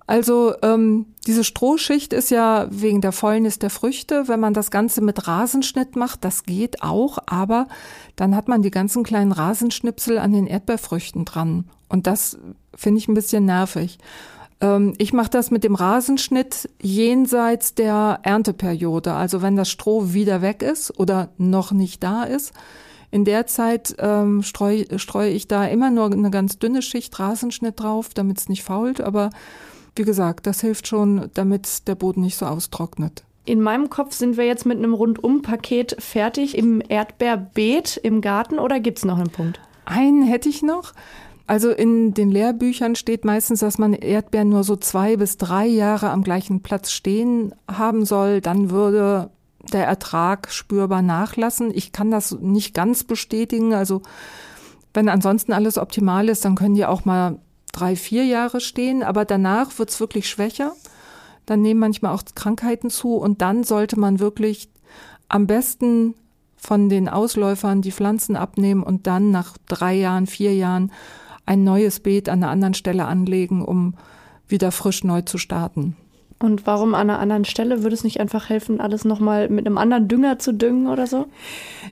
Also 0.06 0.54
ähm, 0.62 1.06
diese 1.26 1.44
Strohschicht 1.44 2.12
ist 2.12 2.30
ja 2.30 2.66
wegen 2.71 3.00
der 3.00 3.12
Fäulnis 3.12 3.59
der 3.59 3.71
Früchte. 3.71 4.28
Wenn 4.28 4.40
man 4.40 4.54
das 4.54 4.71
Ganze 4.71 5.00
mit 5.00 5.28
Rasenschnitt 5.28 5.97
macht, 5.97 6.25
das 6.25 6.44
geht 6.44 6.82
auch, 6.82 7.18
aber 7.26 7.68
dann 8.16 8.35
hat 8.35 8.49
man 8.49 8.62
die 8.62 8.71
ganzen 8.71 9.04
kleinen 9.04 9.32
Rasenschnipsel 9.32 10.18
an 10.18 10.32
den 10.32 10.47
Erdbeerfrüchten 10.47 11.25
dran. 11.25 11.66
Und 11.88 12.06
das 12.06 12.38
finde 12.75 12.99
ich 12.99 13.09
ein 13.09 13.14
bisschen 13.14 13.44
nervig. 13.44 13.99
Ähm, 14.61 14.94
ich 14.99 15.12
mache 15.12 15.30
das 15.30 15.50
mit 15.50 15.64
dem 15.64 15.75
Rasenschnitt 15.75 16.68
jenseits 16.80 17.75
der 17.75 18.21
Ernteperiode. 18.23 19.12
Also 19.12 19.42
wenn 19.42 19.56
das 19.56 19.71
Stroh 19.71 20.12
wieder 20.12 20.42
weg 20.42 20.62
ist 20.62 20.99
oder 20.99 21.28
noch 21.37 21.73
nicht 21.73 22.02
da 22.02 22.25
ist. 22.25 22.52
In 23.11 23.26
der 23.26 23.47
Zeit 23.47 23.94
ähm, 23.99 24.42
streue 24.42 24.99
streu 24.99 25.28
ich 25.28 25.47
da 25.47 25.66
immer 25.66 25.90
nur 25.90 26.11
eine 26.11 26.30
ganz 26.30 26.59
dünne 26.59 26.80
Schicht 26.80 27.18
Rasenschnitt 27.18 27.78
drauf, 27.78 28.14
damit 28.14 28.38
es 28.38 28.49
nicht 28.49 28.62
fault. 28.62 29.02
Aber 29.02 29.28
wie 29.96 30.04
gesagt, 30.04 30.46
das 30.46 30.61
hilft 30.61 30.87
schon, 30.87 31.30
damit 31.34 31.87
der 31.88 31.94
Boden 31.94 32.22
nicht 32.22 32.37
so 32.37 32.46
austrocknet. 32.46 33.25
In 33.44 33.61
meinem 33.61 33.90
Kopf 33.90 34.14
sind 34.14 34.37
wir 34.37 34.46
jetzt 34.46 34.66
mit 34.66 34.78
einem 34.78 34.94
Rundum-Paket 34.94 35.96
fertig 35.99 36.56
im 36.56 36.80
Erdbeerbeet 36.87 37.96
im 37.96 38.20
Garten 38.20 38.58
oder 38.58 38.78
gibt 38.78 38.99
es 38.99 39.04
noch 39.04 39.18
einen 39.18 39.30
Punkt? 39.30 39.61
Einen 39.84 40.22
hätte 40.22 40.49
ich 40.49 40.62
noch. 40.62 40.92
Also 41.49 41.70
in 41.70 42.14
den 42.14 42.30
Lehrbüchern 42.30 42.94
steht 42.94 43.25
meistens, 43.25 43.61
dass 43.61 43.78
man 43.78 43.94
Erdbeeren 43.94 44.49
nur 44.49 44.62
so 44.62 44.76
zwei 44.76 45.16
bis 45.16 45.38
drei 45.38 45.66
Jahre 45.66 46.11
am 46.11 46.22
gleichen 46.22 46.62
Platz 46.62 46.92
stehen 46.92 47.52
haben 47.68 48.04
soll. 48.04 48.40
Dann 48.40 48.70
würde 48.70 49.30
der 49.72 49.87
Ertrag 49.87 50.50
spürbar 50.50 51.02
nachlassen. 51.02 51.72
Ich 51.75 51.92
kann 51.92 52.11
das 52.11 52.32
nicht 52.40 52.75
ganz 52.75 53.02
bestätigen. 53.02 53.75
Also 53.75 54.02
wenn 54.94 55.08
ansonsten 55.08 55.52
alles 55.52 55.78
optimal 55.78 56.28
ist, 56.28 56.44
dann 56.44 56.54
können 56.54 56.75
die 56.76 56.87
auch 56.87 57.04
mal 57.04 57.38
drei, 57.73 57.97
vier 57.97 58.25
Jahre 58.25 58.61
stehen, 58.61 59.02
aber 59.02 59.25
danach 59.25 59.79
wird's 59.79 59.99
wirklich 59.99 60.29
schwächer. 60.29 60.73
Dann 61.47 61.62
nehmen 61.62 61.81
manchmal 61.81 62.14
auch 62.14 62.23
Krankheiten 62.35 62.91
zu 62.91 63.17
und 63.17 63.43
dann 63.43 63.64
sollte 63.64 63.99
man 63.99 64.21
wirklich 64.21 64.69
am 65.29 65.47
besten 65.47 66.14
von 66.57 66.88
den 66.88 67.09
Ausläufern 67.09 67.83
die 67.83 67.91
Pflanzen 67.91 68.37
abnehmen 68.37 68.85
und 68.85 69.08
dann 69.08 69.32
nach 69.32 69.56
drei 69.67 69.95
Jahren, 69.95 70.26
vier 70.26 70.54
Jahren 70.54 70.93
ein 71.45 71.65
neues 71.65 71.99
Beet 71.99 72.28
an 72.28 72.43
einer 72.43 72.52
anderen 72.52 72.75
Stelle 72.75 73.06
anlegen, 73.06 73.65
um 73.65 73.95
wieder 74.47 74.71
frisch 74.71 75.02
neu 75.02 75.23
zu 75.23 75.39
starten. 75.39 75.97
Und 76.43 76.67
warum 76.67 76.95
an 76.97 77.09
einer 77.09 77.21
anderen 77.21 77.45
Stelle? 77.45 77.85
Würde 77.85 77.95
es 77.95 78.02
nicht 78.02 78.19
einfach 78.19 78.49
helfen, 78.49 78.81
alles 78.81 79.05
nochmal 79.05 79.49
mit 79.49 79.65
einem 79.65 79.78
anderen 79.78 80.09
Dünger 80.09 80.41
zu 80.41 80.52
düngen 80.52 80.89
oder 80.89 81.07
so? 81.07 81.26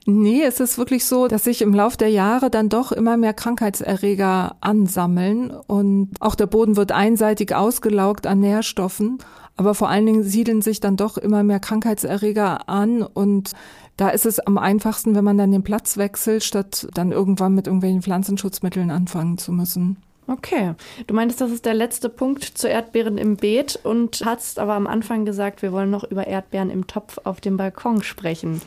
Nee, 0.05 0.43
es 0.43 0.59
ist 0.59 0.77
wirklich 0.77 1.05
so, 1.05 1.29
dass 1.29 1.45
sich 1.45 1.61
im 1.61 1.73
Lauf 1.73 1.95
der 1.95 2.09
Jahre 2.09 2.49
dann 2.49 2.67
doch 2.67 2.91
immer 2.91 3.15
mehr 3.15 3.33
Krankheitserreger 3.33 4.57
ansammeln 4.59 5.51
und 5.51 6.09
auch 6.19 6.35
der 6.35 6.47
Boden 6.47 6.75
wird 6.75 6.91
einseitig 6.91 7.55
ausgelaugt 7.55 8.27
an 8.27 8.41
Nährstoffen. 8.41 9.19
Aber 9.55 9.73
vor 9.73 9.87
allen 9.87 10.05
Dingen 10.05 10.23
siedeln 10.23 10.61
sich 10.61 10.81
dann 10.81 10.97
doch 10.97 11.17
immer 11.17 11.43
mehr 11.43 11.61
Krankheitserreger 11.61 12.67
an 12.67 13.03
und 13.03 13.53
da 13.95 14.09
ist 14.09 14.25
es 14.25 14.39
am 14.39 14.57
einfachsten, 14.57 15.15
wenn 15.15 15.23
man 15.23 15.37
dann 15.37 15.51
den 15.51 15.63
Platz 15.63 15.95
wechselt, 15.95 16.43
statt 16.43 16.89
dann 16.93 17.13
irgendwann 17.13 17.55
mit 17.55 17.67
irgendwelchen 17.67 18.01
Pflanzenschutzmitteln 18.01 18.91
anfangen 18.91 19.37
zu 19.37 19.53
müssen. 19.53 19.97
Okay. 20.31 20.75
Du 21.07 21.13
meintest, 21.13 21.41
das 21.41 21.51
ist 21.51 21.65
der 21.65 21.73
letzte 21.73 22.07
Punkt 22.07 22.45
zu 22.45 22.69
Erdbeeren 22.69 23.17
im 23.17 23.35
Beet 23.35 23.77
und 23.83 24.21
hast 24.23 24.59
aber 24.59 24.75
am 24.75 24.87
Anfang 24.87 25.25
gesagt, 25.25 25.61
wir 25.61 25.73
wollen 25.73 25.89
noch 25.89 26.05
über 26.05 26.25
Erdbeeren 26.25 26.69
im 26.69 26.87
Topf 26.87 27.17
auf 27.25 27.41
dem 27.41 27.57
Balkon 27.57 28.01
sprechen. 28.01 28.61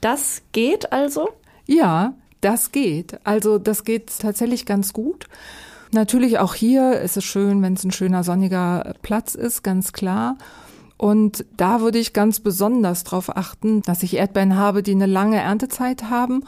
Das 0.00 0.42
geht 0.52 0.92
also? 0.92 1.30
Ja, 1.66 2.14
das 2.40 2.70
geht. 2.70 3.18
Also 3.24 3.58
das 3.58 3.82
geht 3.82 4.12
tatsächlich 4.20 4.66
ganz 4.66 4.92
gut. 4.92 5.26
Natürlich 5.90 6.38
auch 6.38 6.54
hier 6.54 7.00
ist 7.00 7.16
es 7.16 7.24
schön, 7.24 7.60
wenn 7.62 7.74
es 7.74 7.82
ein 7.82 7.90
schöner 7.90 8.22
sonniger 8.22 8.94
Platz 9.02 9.34
ist, 9.34 9.64
ganz 9.64 9.92
klar. 9.92 10.36
Und 10.96 11.44
da 11.56 11.80
würde 11.80 11.98
ich 11.98 12.12
ganz 12.12 12.38
besonders 12.38 13.02
darauf 13.02 13.36
achten, 13.36 13.82
dass 13.82 14.04
ich 14.04 14.16
Erdbeeren 14.16 14.56
habe, 14.56 14.84
die 14.84 14.92
eine 14.92 15.06
lange 15.06 15.40
Erntezeit 15.40 16.04
haben 16.04 16.44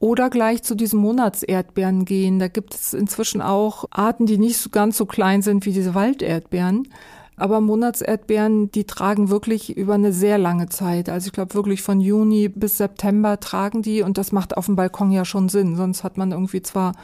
oder 0.00 0.30
gleich 0.30 0.62
zu 0.62 0.74
diesen 0.74 1.00
Monatserdbeeren 1.00 2.04
gehen. 2.04 2.38
Da 2.38 2.48
gibt 2.48 2.74
es 2.74 2.94
inzwischen 2.94 3.42
auch 3.42 3.86
Arten, 3.90 4.26
die 4.26 4.38
nicht 4.38 4.58
so 4.58 4.70
ganz 4.70 4.96
so 4.96 5.06
klein 5.06 5.42
sind 5.42 5.66
wie 5.66 5.72
diese 5.72 5.94
Walderdbeeren. 5.94 6.88
Aber 7.36 7.60
Monatserdbeeren, 7.60 8.72
die 8.72 8.84
tragen 8.84 9.30
wirklich 9.30 9.76
über 9.76 9.94
eine 9.94 10.12
sehr 10.12 10.38
lange 10.38 10.68
Zeit. 10.68 11.08
Also 11.08 11.28
ich 11.28 11.32
glaube 11.32 11.54
wirklich 11.54 11.82
von 11.82 12.00
Juni 12.00 12.48
bis 12.48 12.78
September 12.78 13.38
tragen 13.38 13.82
die 13.82 14.02
und 14.02 14.18
das 14.18 14.32
macht 14.32 14.56
auf 14.56 14.66
dem 14.66 14.76
Balkon 14.76 15.12
ja 15.12 15.24
schon 15.24 15.48
Sinn. 15.48 15.76
Sonst 15.76 16.02
hat 16.02 16.16
man 16.16 16.32
irgendwie 16.32 16.62
zwar 16.62 16.94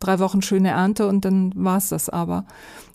drei 0.00 0.18
Wochen 0.18 0.42
schöne 0.42 0.70
Ernte 0.70 1.06
und 1.06 1.24
dann 1.24 1.52
war's 1.54 1.90
das 1.90 2.08
aber. 2.08 2.44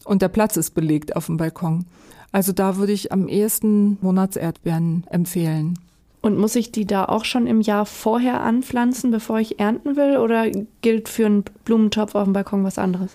Und 0.04 0.22
der 0.22 0.28
Platz 0.28 0.58
ist 0.58 0.72
belegt 0.72 1.16
auf 1.16 1.28
dem 1.28 1.38
Balkon. 1.38 1.86
Also 2.32 2.52
da 2.52 2.78
würde 2.78 2.92
ich 2.92 3.12
am 3.12 3.28
ehesten 3.28 3.98
Monatserdbeeren 4.02 5.06
empfehlen. 5.10 5.80
Und 6.22 6.38
muss 6.38 6.56
ich 6.56 6.72
die 6.72 6.86
da 6.86 7.06
auch 7.06 7.24
schon 7.24 7.48
im 7.48 7.62
Jahr 7.62 7.86
vorher 7.86 8.42
anpflanzen, 8.42 9.10
bevor 9.10 9.40
ich 9.40 9.60
ernten 9.60 9.96
will? 9.96 10.18
Oder 10.18 10.50
gilt 10.82 11.08
für 11.08 11.26
einen 11.26 11.46
Blumentopf 11.64 12.16
auf 12.16 12.26
dem 12.26 12.34
Balkon 12.34 12.64
was 12.64 12.78
anderes? 12.78 13.12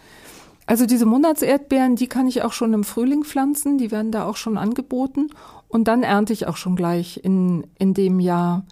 Also 0.67 0.87
diese 0.87 1.05
Monatserdbeeren, 1.05 1.97
die 1.97 2.07
kann 2.07 2.27
ich 2.27 2.43
auch 2.43 2.53
schon 2.53 2.73
im 2.73 2.85
Frühling 2.85 3.25
pflanzen. 3.25 3.77
Die 3.77 3.91
werden 3.91 4.11
da 4.11 4.25
auch 4.25 4.37
schon 4.37 4.57
angeboten. 4.57 5.29
Und 5.69 5.89
dann 5.89 6.03
ernte 6.03 6.33
ich 6.33 6.47
auch 6.47 6.57
schon 6.57 6.77
gleich 6.77 7.21
in, 7.23 7.67
in 7.79 7.93
dem 7.93 8.21
Jahr. 8.21 8.65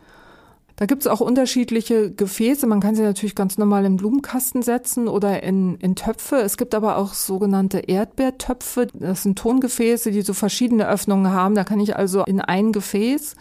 Da 0.77 0.87
gibt's 0.87 1.07
auch 1.07 1.21
unterschiedliche 1.21 2.11
Gefäße. 2.11 2.67
Man 2.67 2.81
kann 2.81 2.95
sie 2.95 3.03
natürlich 3.03 3.35
ganz 3.35 3.59
normal 3.59 3.85
in 3.85 3.99
Blumenkasten 3.99 4.63
setzen 4.63 5.07
oder 5.09 5.43
in, 5.43 5.77
in 5.77 5.95
Töpfe. 5.95 6.37
Es 6.37 6.57
gibt 6.57 6.75
aber 6.75 6.97
auch 6.97 7.13
sogenannte 7.13 7.81
Erdbeertöpfe. 7.81 8.89
Das 8.95 9.23
sind 9.23 9.39
Tongefäße, 9.39 10.11
die 10.11 10.23
so 10.23 10.33
verschiedene 10.33 10.89
Öffnungen 10.89 11.33
haben. 11.33 11.55
Da 11.55 11.65
kann 11.65 11.81
ich 11.81 11.97
also 11.97 12.25
in 12.25 12.41
ein 12.41 12.73
Gefäß 12.73 13.37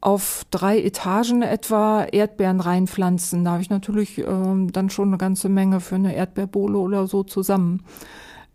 auf 0.00 0.44
drei 0.50 0.80
Etagen 0.80 1.42
etwa 1.42 2.04
Erdbeeren 2.04 2.60
reinpflanzen. 2.60 3.44
Da 3.44 3.52
habe 3.52 3.62
ich 3.62 3.70
natürlich 3.70 4.18
ähm, 4.18 4.72
dann 4.72 4.90
schon 4.90 5.08
eine 5.08 5.18
ganze 5.18 5.48
Menge 5.48 5.80
für 5.80 5.96
eine 5.96 6.14
Erdbeerbohle 6.14 6.78
oder 6.78 7.06
so 7.06 7.22
zusammen. 7.22 7.82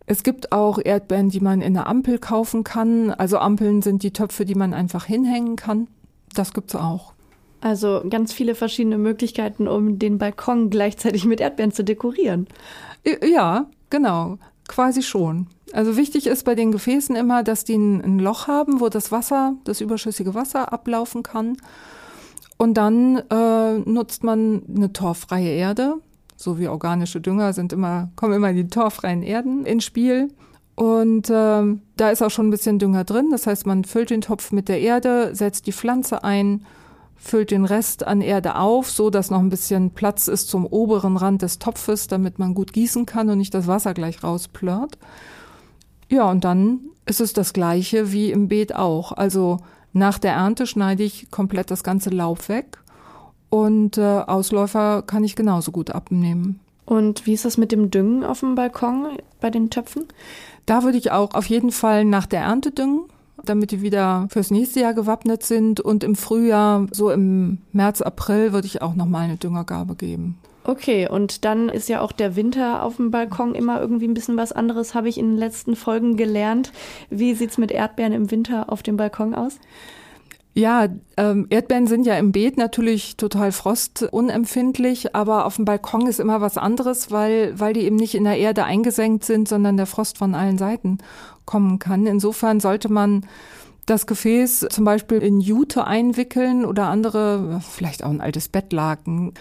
Es 0.06 0.22
gibt 0.22 0.52
auch 0.52 0.78
Erdbeeren, 0.82 1.28
die 1.28 1.40
man 1.40 1.60
in 1.60 1.74
der 1.74 1.86
Ampel 1.86 2.18
kaufen 2.18 2.64
kann. 2.64 3.10
Also 3.10 3.38
Ampeln 3.38 3.82
sind 3.82 4.02
die 4.02 4.12
Töpfe, 4.12 4.44
die 4.44 4.54
man 4.54 4.74
einfach 4.74 5.04
hinhängen 5.04 5.56
kann. 5.56 5.88
Das 6.34 6.52
gibt's 6.52 6.74
auch. 6.74 7.12
Also 7.60 8.02
ganz 8.08 8.32
viele 8.32 8.56
verschiedene 8.56 8.98
Möglichkeiten, 8.98 9.68
um 9.68 9.98
den 9.98 10.18
Balkon 10.18 10.70
gleichzeitig 10.70 11.24
mit 11.24 11.40
Erdbeeren 11.40 11.72
zu 11.72 11.84
dekorieren. 11.84 12.48
Ja, 13.24 13.66
genau. 13.88 14.38
Quasi 14.68 15.02
schon. 15.02 15.48
Also 15.72 15.96
wichtig 15.96 16.26
ist 16.26 16.44
bei 16.44 16.54
den 16.54 16.72
Gefäßen 16.72 17.16
immer, 17.16 17.42
dass 17.42 17.64
die 17.64 17.76
ein, 17.76 18.18
Loch 18.18 18.46
haben, 18.46 18.80
wo 18.80 18.88
das 18.88 19.10
Wasser, 19.10 19.54
das 19.64 19.80
überschüssige 19.80 20.34
Wasser 20.34 20.72
ablaufen 20.72 21.22
kann. 21.22 21.56
Und 22.58 22.74
dann 22.74 23.16
äh, 23.30 23.78
nutzt 23.78 24.22
man 24.22 24.62
eine 24.74 24.92
torffreie 24.92 25.50
Erde, 25.50 25.96
so 26.36 26.58
wie 26.58 26.68
organische 26.68 27.20
Dünger 27.20 27.52
sind 27.52 27.72
immer, 27.72 28.10
kommen 28.16 28.34
immer 28.34 28.52
die 28.52 28.68
torffreien 28.68 29.22
Erden 29.22 29.64
ins 29.64 29.84
Spiel. 29.84 30.28
Und 30.74 31.28
äh, 31.28 31.76
da 31.96 32.10
ist 32.10 32.22
auch 32.22 32.30
schon 32.30 32.48
ein 32.48 32.50
bisschen 32.50 32.78
Dünger 32.78 33.04
drin. 33.04 33.28
Das 33.30 33.46
heißt, 33.46 33.66
man 33.66 33.84
füllt 33.84 34.10
den 34.10 34.20
Topf 34.20 34.52
mit 34.52 34.68
der 34.68 34.80
Erde, 34.80 35.34
setzt 35.34 35.66
die 35.66 35.72
Pflanze 35.72 36.24
ein, 36.24 36.64
füllt 37.22 37.52
den 37.52 37.64
Rest 37.64 38.04
an 38.06 38.20
Erde 38.20 38.56
auf, 38.56 38.90
so 38.90 39.08
dass 39.08 39.30
noch 39.30 39.38
ein 39.38 39.48
bisschen 39.48 39.92
Platz 39.92 40.26
ist 40.26 40.48
zum 40.48 40.66
oberen 40.66 41.16
Rand 41.16 41.42
des 41.42 41.60
Topfes, 41.60 42.08
damit 42.08 42.38
man 42.40 42.52
gut 42.52 42.72
gießen 42.72 43.06
kann 43.06 43.30
und 43.30 43.38
nicht 43.38 43.54
das 43.54 43.68
Wasser 43.68 43.94
gleich 43.94 44.24
rausplört. 44.24 44.98
Ja, 46.08 46.28
und 46.28 46.44
dann 46.44 46.80
ist 47.06 47.20
es 47.20 47.32
das 47.32 47.52
gleiche 47.52 48.12
wie 48.12 48.32
im 48.32 48.48
Beet 48.48 48.74
auch. 48.74 49.12
Also 49.12 49.58
nach 49.92 50.18
der 50.18 50.32
Ernte 50.32 50.66
schneide 50.66 51.04
ich 51.04 51.30
komplett 51.30 51.70
das 51.70 51.84
ganze 51.84 52.10
Laub 52.10 52.48
weg 52.48 52.78
und 53.50 53.98
äh, 53.98 54.22
Ausläufer 54.26 55.02
kann 55.02 55.22
ich 55.22 55.36
genauso 55.36 55.70
gut 55.70 55.90
abnehmen. 55.90 56.58
Und 56.84 57.26
wie 57.26 57.34
ist 57.34 57.44
das 57.44 57.56
mit 57.56 57.70
dem 57.70 57.90
Düngen 57.90 58.24
auf 58.24 58.40
dem 58.40 58.56
Balkon 58.56 59.16
bei 59.40 59.50
den 59.50 59.70
Töpfen? 59.70 60.06
Da 60.66 60.82
würde 60.82 60.98
ich 60.98 61.12
auch 61.12 61.34
auf 61.34 61.46
jeden 61.46 61.70
Fall 61.70 62.04
nach 62.04 62.26
der 62.26 62.40
Ernte 62.40 62.72
düngen, 62.72 63.04
damit 63.44 63.70
die 63.70 63.82
wieder 63.82 64.26
fürs 64.30 64.50
nächste 64.50 64.80
Jahr 64.80 64.94
gewappnet 64.94 65.42
sind. 65.42 65.80
Und 65.80 66.04
im 66.04 66.16
Frühjahr, 66.16 66.86
so 66.90 67.10
im 67.10 67.58
März, 67.72 68.02
April, 68.02 68.52
würde 68.52 68.66
ich 68.66 68.82
auch 68.82 68.94
nochmal 68.94 69.24
eine 69.24 69.36
Düngergabe 69.36 69.94
geben. 69.94 70.38
Okay, 70.64 71.08
und 71.08 71.44
dann 71.44 71.68
ist 71.68 71.88
ja 71.88 72.00
auch 72.00 72.12
der 72.12 72.36
Winter 72.36 72.84
auf 72.84 72.96
dem 72.96 73.10
Balkon 73.10 73.56
immer 73.56 73.80
irgendwie 73.80 74.06
ein 74.06 74.14
bisschen 74.14 74.36
was 74.36 74.52
anderes, 74.52 74.94
habe 74.94 75.08
ich 75.08 75.18
in 75.18 75.30
den 75.30 75.36
letzten 75.36 75.74
Folgen 75.74 76.16
gelernt. 76.16 76.72
Wie 77.10 77.34
sieht's 77.34 77.58
mit 77.58 77.72
Erdbeeren 77.72 78.12
im 78.12 78.30
Winter 78.30 78.70
auf 78.70 78.84
dem 78.84 78.96
Balkon 78.96 79.34
aus? 79.34 79.58
Ja, 80.54 80.88
ähm, 81.16 81.46
Erdbeeren 81.48 81.86
sind 81.86 82.06
ja 82.06 82.16
im 82.18 82.30
Beet 82.30 82.58
natürlich 82.58 83.16
total 83.16 83.52
frostunempfindlich, 83.52 85.14
aber 85.14 85.46
auf 85.46 85.56
dem 85.56 85.64
Balkon 85.64 86.06
ist 86.06 86.20
immer 86.20 86.42
was 86.42 86.58
anderes, 86.58 87.10
weil, 87.10 87.58
weil 87.58 87.72
die 87.72 87.80
eben 87.80 87.96
nicht 87.96 88.14
in 88.14 88.24
der 88.24 88.36
Erde 88.36 88.64
eingesenkt 88.64 89.24
sind, 89.24 89.48
sondern 89.48 89.78
der 89.78 89.86
Frost 89.86 90.18
von 90.18 90.34
allen 90.34 90.58
Seiten 90.58 90.98
kommen 91.46 91.78
kann. 91.78 92.06
Insofern 92.06 92.60
sollte 92.60 92.92
man 92.92 93.26
das 93.86 94.06
Gefäß 94.06 94.66
zum 94.70 94.84
Beispiel 94.84 95.18
in 95.18 95.40
Jute 95.40 95.86
einwickeln 95.86 96.66
oder 96.66 96.88
andere, 96.88 97.62
vielleicht 97.70 98.04
auch 98.04 98.10
ein 98.10 98.20
altes 98.20 98.48
Bettlaken 98.48 99.32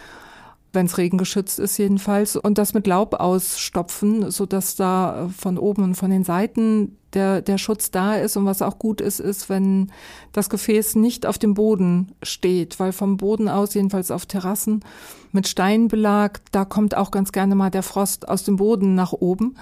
wenn 0.73 0.85
es 0.85 0.97
regengeschützt 0.97 1.59
ist 1.59 1.77
jedenfalls, 1.77 2.35
und 2.35 2.57
das 2.57 2.73
mit 2.73 2.87
Laub 2.87 3.15
ausstopfen, 3.15 4.31
so 4.31 4.45
dass 4.45 4.75
da 4.75 5.29
von 5.37 5.57
oben 5.57 5.83
und 5.83 5.95
von 5.95 6.09
den 6.09 6.23
Seiten 6.23 6.97
der, 7.13 7.41
der 7.41 7.57
Schutz 7.57 7.91
da 7.91 8.15
ist. 8.15 8.37
Und 8.37 8.45
was 8.45 8.61
auch 8.61 8.79
gut 8.79 9.01
ist, 9.01 9.19
ist, 9.19 9.49
wenn 9.49 9.91
das 10.33 10.49
Gefäß 10.49 10.95
nicht 10.95 11.25
auf 11.25 11.37
dem 11.37 11.53
Boden 11.53 12.13
steht, 12.23 12.79
weil 12.79 12.91
vom 12.91 13.17
Boden 13.17 13.49
aus, 13.49 13.73
jedenfalls 13.73 14.11
auf 14.11 14.25
Terrassen 14.25 14.83
mit 15.31 15.47
Steinbelag, 15.47 16.39
da 16.51 16.65
kommt 16.65 16.95
auch 16.95 17.11
ganz 17.11 17.31
gerne 17.31 17.55
mal 17.55 17.69
der 17.69 17.83
Frost 17.83 18.27
aus 18.27 18.43
dem 18.43 18.57
Boden 18.57 18.95
nach 18.95 19.13
oben. 19.13 19.55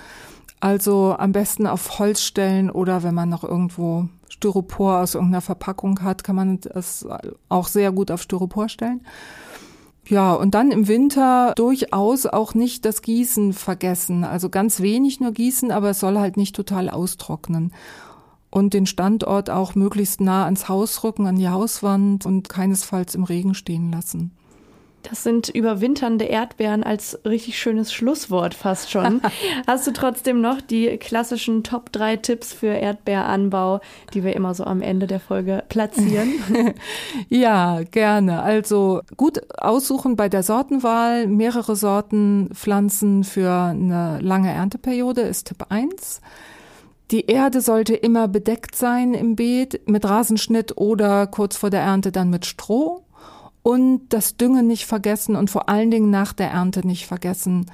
Also 0.60 1.16
am 1.18 1.32
besten 1.32 1.68
auf 1.68 2.00
Holz 2.00 2.22
stellen 2.22 2.70
oder 2.70 3.04
wenn 3.04 3.16
man 3.16 3.30
noch 3.30 3.44
irgendwo 3.44 4.10
Styropor 4.30 5.00
aus 5.00 5.16
irgendeiner 5.16 5.42
Verpackung 5.42 6.02
hat, 6.02 6.24
kann 6.24 6.36
man 6.36 6.60
es 6.74 7.06
auch 7.48 7.68
sehr 7.68 7.92
gut 7.92 8.12
auf 8.12 8.22
Styropor 8.22 8.70
stellen. 8.70 9.02
Ja, 10.10 10.34
und 10.34 10.56
dann 10.56 10.72
im 10.72 10.88
Winter 10.88 11.54
durchaus 11.56 12.26
auch 12.26 12.56
nicht 12.56 12.84
das 12.84 13.04
Gießen 13.04 13.54
vergessen. 13.54 14.24
Also 14.24 14.50
ganz 14.50 14.82
wenig 14.82 15.20
nur 15.20 15.32
gießen, 15.32 15.72
aber 15.72 15.92
es 15.92 16.00
soll 16.00 16.18
halt 16.18 16.36
nicht 16.36 16.56
total 16.56 16.90
austrocknen. 16.90 17.72
Und 18.50 18.74
den 18.74 18.88
Standort 18.88 19.52
auch 19.52 19.76
möglichst 19.76 20.20
nah 20.20 20.46
ans 20.46 20.68
Haus 20.68 21.04
rücken, 21.04 21.28
an 21.28 21.36
die 21.36 21.50
Hauswand 21.50 22.26
und 22.26 22.50
keinesfalls 22.50 23.14
im 23.14 23.24
Regen 23.24 23.54
stehen 23.54 23.92
lassen. 23.92 24.32
Das 25.04 25.24
sind 25.24 25.50
überwinternde 25.50 26.26
Erdbeeren 26.26 26.84
als 26.84 27.20
richtig 27.26 27.58
schönes 27.58 27.94
Schlusswort 27.94 28.54
fast 28.54 28.92
schon. 28.92 29.22
Hast 29.68 29.88
du 29.88 29.92
trotzdem 29.92 30.42
noch 30.42 30.62
die 30.62 30.98
klassischen 30.98 31.64
Top 31.64 31.92
3 31.92 32.18
Tipps 32.18 32.54
für 32.54 32.68
Erdbeeranbau, 32.68 33.80
die 34.14 34.24
wir 34.24 34.36
immer 34.36 34.54
so 34.54 34.66
am 34.66 34.82
Ende 34.82 35.08
der 35.08 35.20
Folge 35.20 35.64
platzieren? 35.70 36.34
ja, 37.30 37.82
gerne. 37.90 38.44
Also 38.44 39.02
gut 39.18 39.42
aussuchen 39.58 40.16
bei 40.16 40.30
der 40.30 40.44
Sortenwahl. 40.44 41.28
Mehrere 41.28 41.76
Sorten 41.76 42.50
Pflanzen 42.54 43.24
für 43.24 43.52
eine 43.52 44.20
lange 44.22 44.52
Ernteperiode 44.52 45.22
ist 45.22 45.48
Tipp 45.48 45.66
1. 45.70 46.22
Die 47.12 47.26
Erde 47.26 47.62
sollte 47.62 47.96
immer 47.96 48.28
bedeckt 48.28 48.76
sein 48.76 49.16
im 49.16 49.36
Beet 49.36 49.88
mit 49.88 50.06
Rasenschnitt 50.06 50.78
oder 50.78 51.26
kurz 51.26 51.58
vor 51.58 51.72
der 51.72 51.82
Ernte 51.82 52.12
dann 52.12 52.30
mit 52.30 52.46
Stroh 52.46 53.04
und 53.64 54.02
das 54.10 54.38
Düngen 54.38 54.68
nicht 54.68 54.86
vergessen 54.86 55.36
und 55.36 55.50
vor 55.50 55.70
allen 55.70 55.92
Dingen 55.92 56.10
nach 56.10 56.34
der 56.34 56.52
Ernte 56.52 56.86
nicht 56.86 57.06
vergessen. 57.06 57.66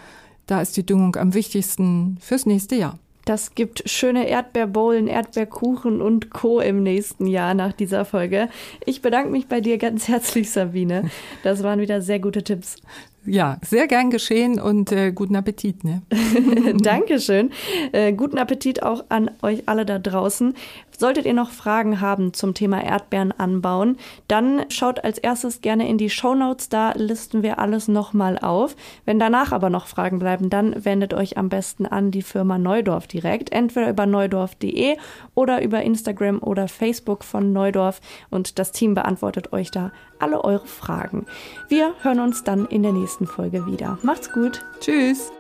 Da 0.48 0.62
ist 0.62 0.78
die 0.78 0.86
Düngung 0.86 1.16
am 1.16 1.34
wichtigsten 1.34 2.18
fürs 2.22 2.46
nächste 2.46 2.76
Jahr. 2.76 3.00
Das 3.26 3.56
gibt 3.56 3.90
schöne 3.90 4.28
Erdbeerbowlen, 4.30 5.08
Erdbeerkuchen 5.08 6.00
und 6.00 6.30
Co. 6.30 6.60
im 6.60 6.84
nächsten 6.84 7.26
Jahr 7.26 7.56
nach 7.56 7.74
dieser 7.74 8.06
Folge. 8.06 8.50
Ich 8.86 9.02
bedanke 9.02 9.32
mich 9.32 9.48
bei 9.48 9.62
dir 9.62 9.80
ganz 9.80 10.08
herzlich, 10.08 10.52
Sabine. 10.52 11.10
Das 11.44 11.64
waren 11.64 11.80
wieder 11.80 12.02
sehr 12.02 12.20
gute 12.20 12.44
Tipps. 12.44 12.78
Ja, 13.26 13.58
sehr 13.64 13.88
gern 13.88 14.12
geschehen 14.12 14.60
und 14.60 14.92
äh, 14.92 15.12
guten 15.12 15.36
Appetit. 15.36 15.84
Ne? 15.84 16.04
Dankeschön. 16.76 17.52
Äh, 17.92 18.14
guten 18.14 18.38
Appetit 18.38 18.84
auch 18.84 19.06
an 19.10 19.32
euch 19.42 19.64
alle 19.68 19.86
da 19.86 19.98
draußen. 19.98 20.54
Solltet 20.98 21.26
ihr 21.26 21.34
noch 21.34 21.50
Fragen 21.50 22.00
haben 22.00 22.34
zum 22.34 22.54
Thema 22.54 22.82
Erdbeeren 22.82 23.34
anbauen, 23.34 23.98
dann 24.28 24.66
schaut 24.70 25.04
als 25.04 25.18
erstes 25.18 25.62
gerne 25.62 25.90
in 25.90 25.98
die 25.98 26.10
Show 26.10 26.36
Notes. 26.36 26.70
Da 26.70 26.94
listen 26.94 27.44
wir 27.44 27.60
alles 27.60 27.88
nochmal 27.88 28.38
auf. 28.38 28.76
Wenn 29.04 29.20
danach 29.20 29.52
aber 29.52 29.70
noch 29.70 29.88
Fragen 29.88 30.20
bleiben, 30.20 30.50
dann 30.50 30.86
wendet 30.86 31.14
euch 31.14 31.38
am 31.38 31.50
besten 31.50 31.86
an 31.86 32.12
die 32.12 32.22
Firma 32.22 32.58
Neudorf 32.58 33.08
direkt. 33.08 33.52
Entweder 33.52 33.90
über 33.90 34.06
neudorf.de 34.06 34.96
oder 35.34 35.62
über 35.62 35.82
Instagram 35.82 36.42
oder 36.42 36.68
Facebook 36.68 37.24
von 37.24 37.52
Neudorf. 37.52 38.00
Und 38.30 38.58
das 38.58 38.72
Team 38.72 38.94
beantwortet 38.94 39.52
euch 39.52 39.72
da 39.72 39.92
alle 40.20 40.44
eure 40.44 40.68
Fragen. 40.68 41.26
Wir 41.68 41.94
hören 42.02 42.20
uns 42.20 42.44
dann 42.44 42.66
in 42.66 42.84
der 42.84 42.94
nächsten 42.94 43.28
Folge 43.28 43.66
wieder. 43.66 43.98
Macht's 44.02 44.32
gut. 44.32 44.66
Tschüss. 44.80 45.32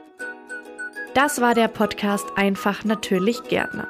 Das 1.13 1.39
war 1.39 1.53
der 1.53 1.69
Podcast 1.69 2.25
Einfach 2.35 2.83
natürlich 2.83 3.43
Gärtnern 3.43 3.87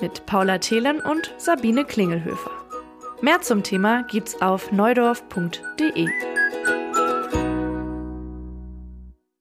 mit 0.00 0.26
Paula 0.26 0.58
Thelen 0.58 1.00
und 1.00 1.32
Sabine 1.38 1.84
Klingelhöfer. 1.84 2.50
Mehr 3.20 3.40
zum 3.40 3.62
Thema 3.62 4.02
gibt's 4.02 4.40
auf 4.42 4.72
neudorf.de. 4.72 6.08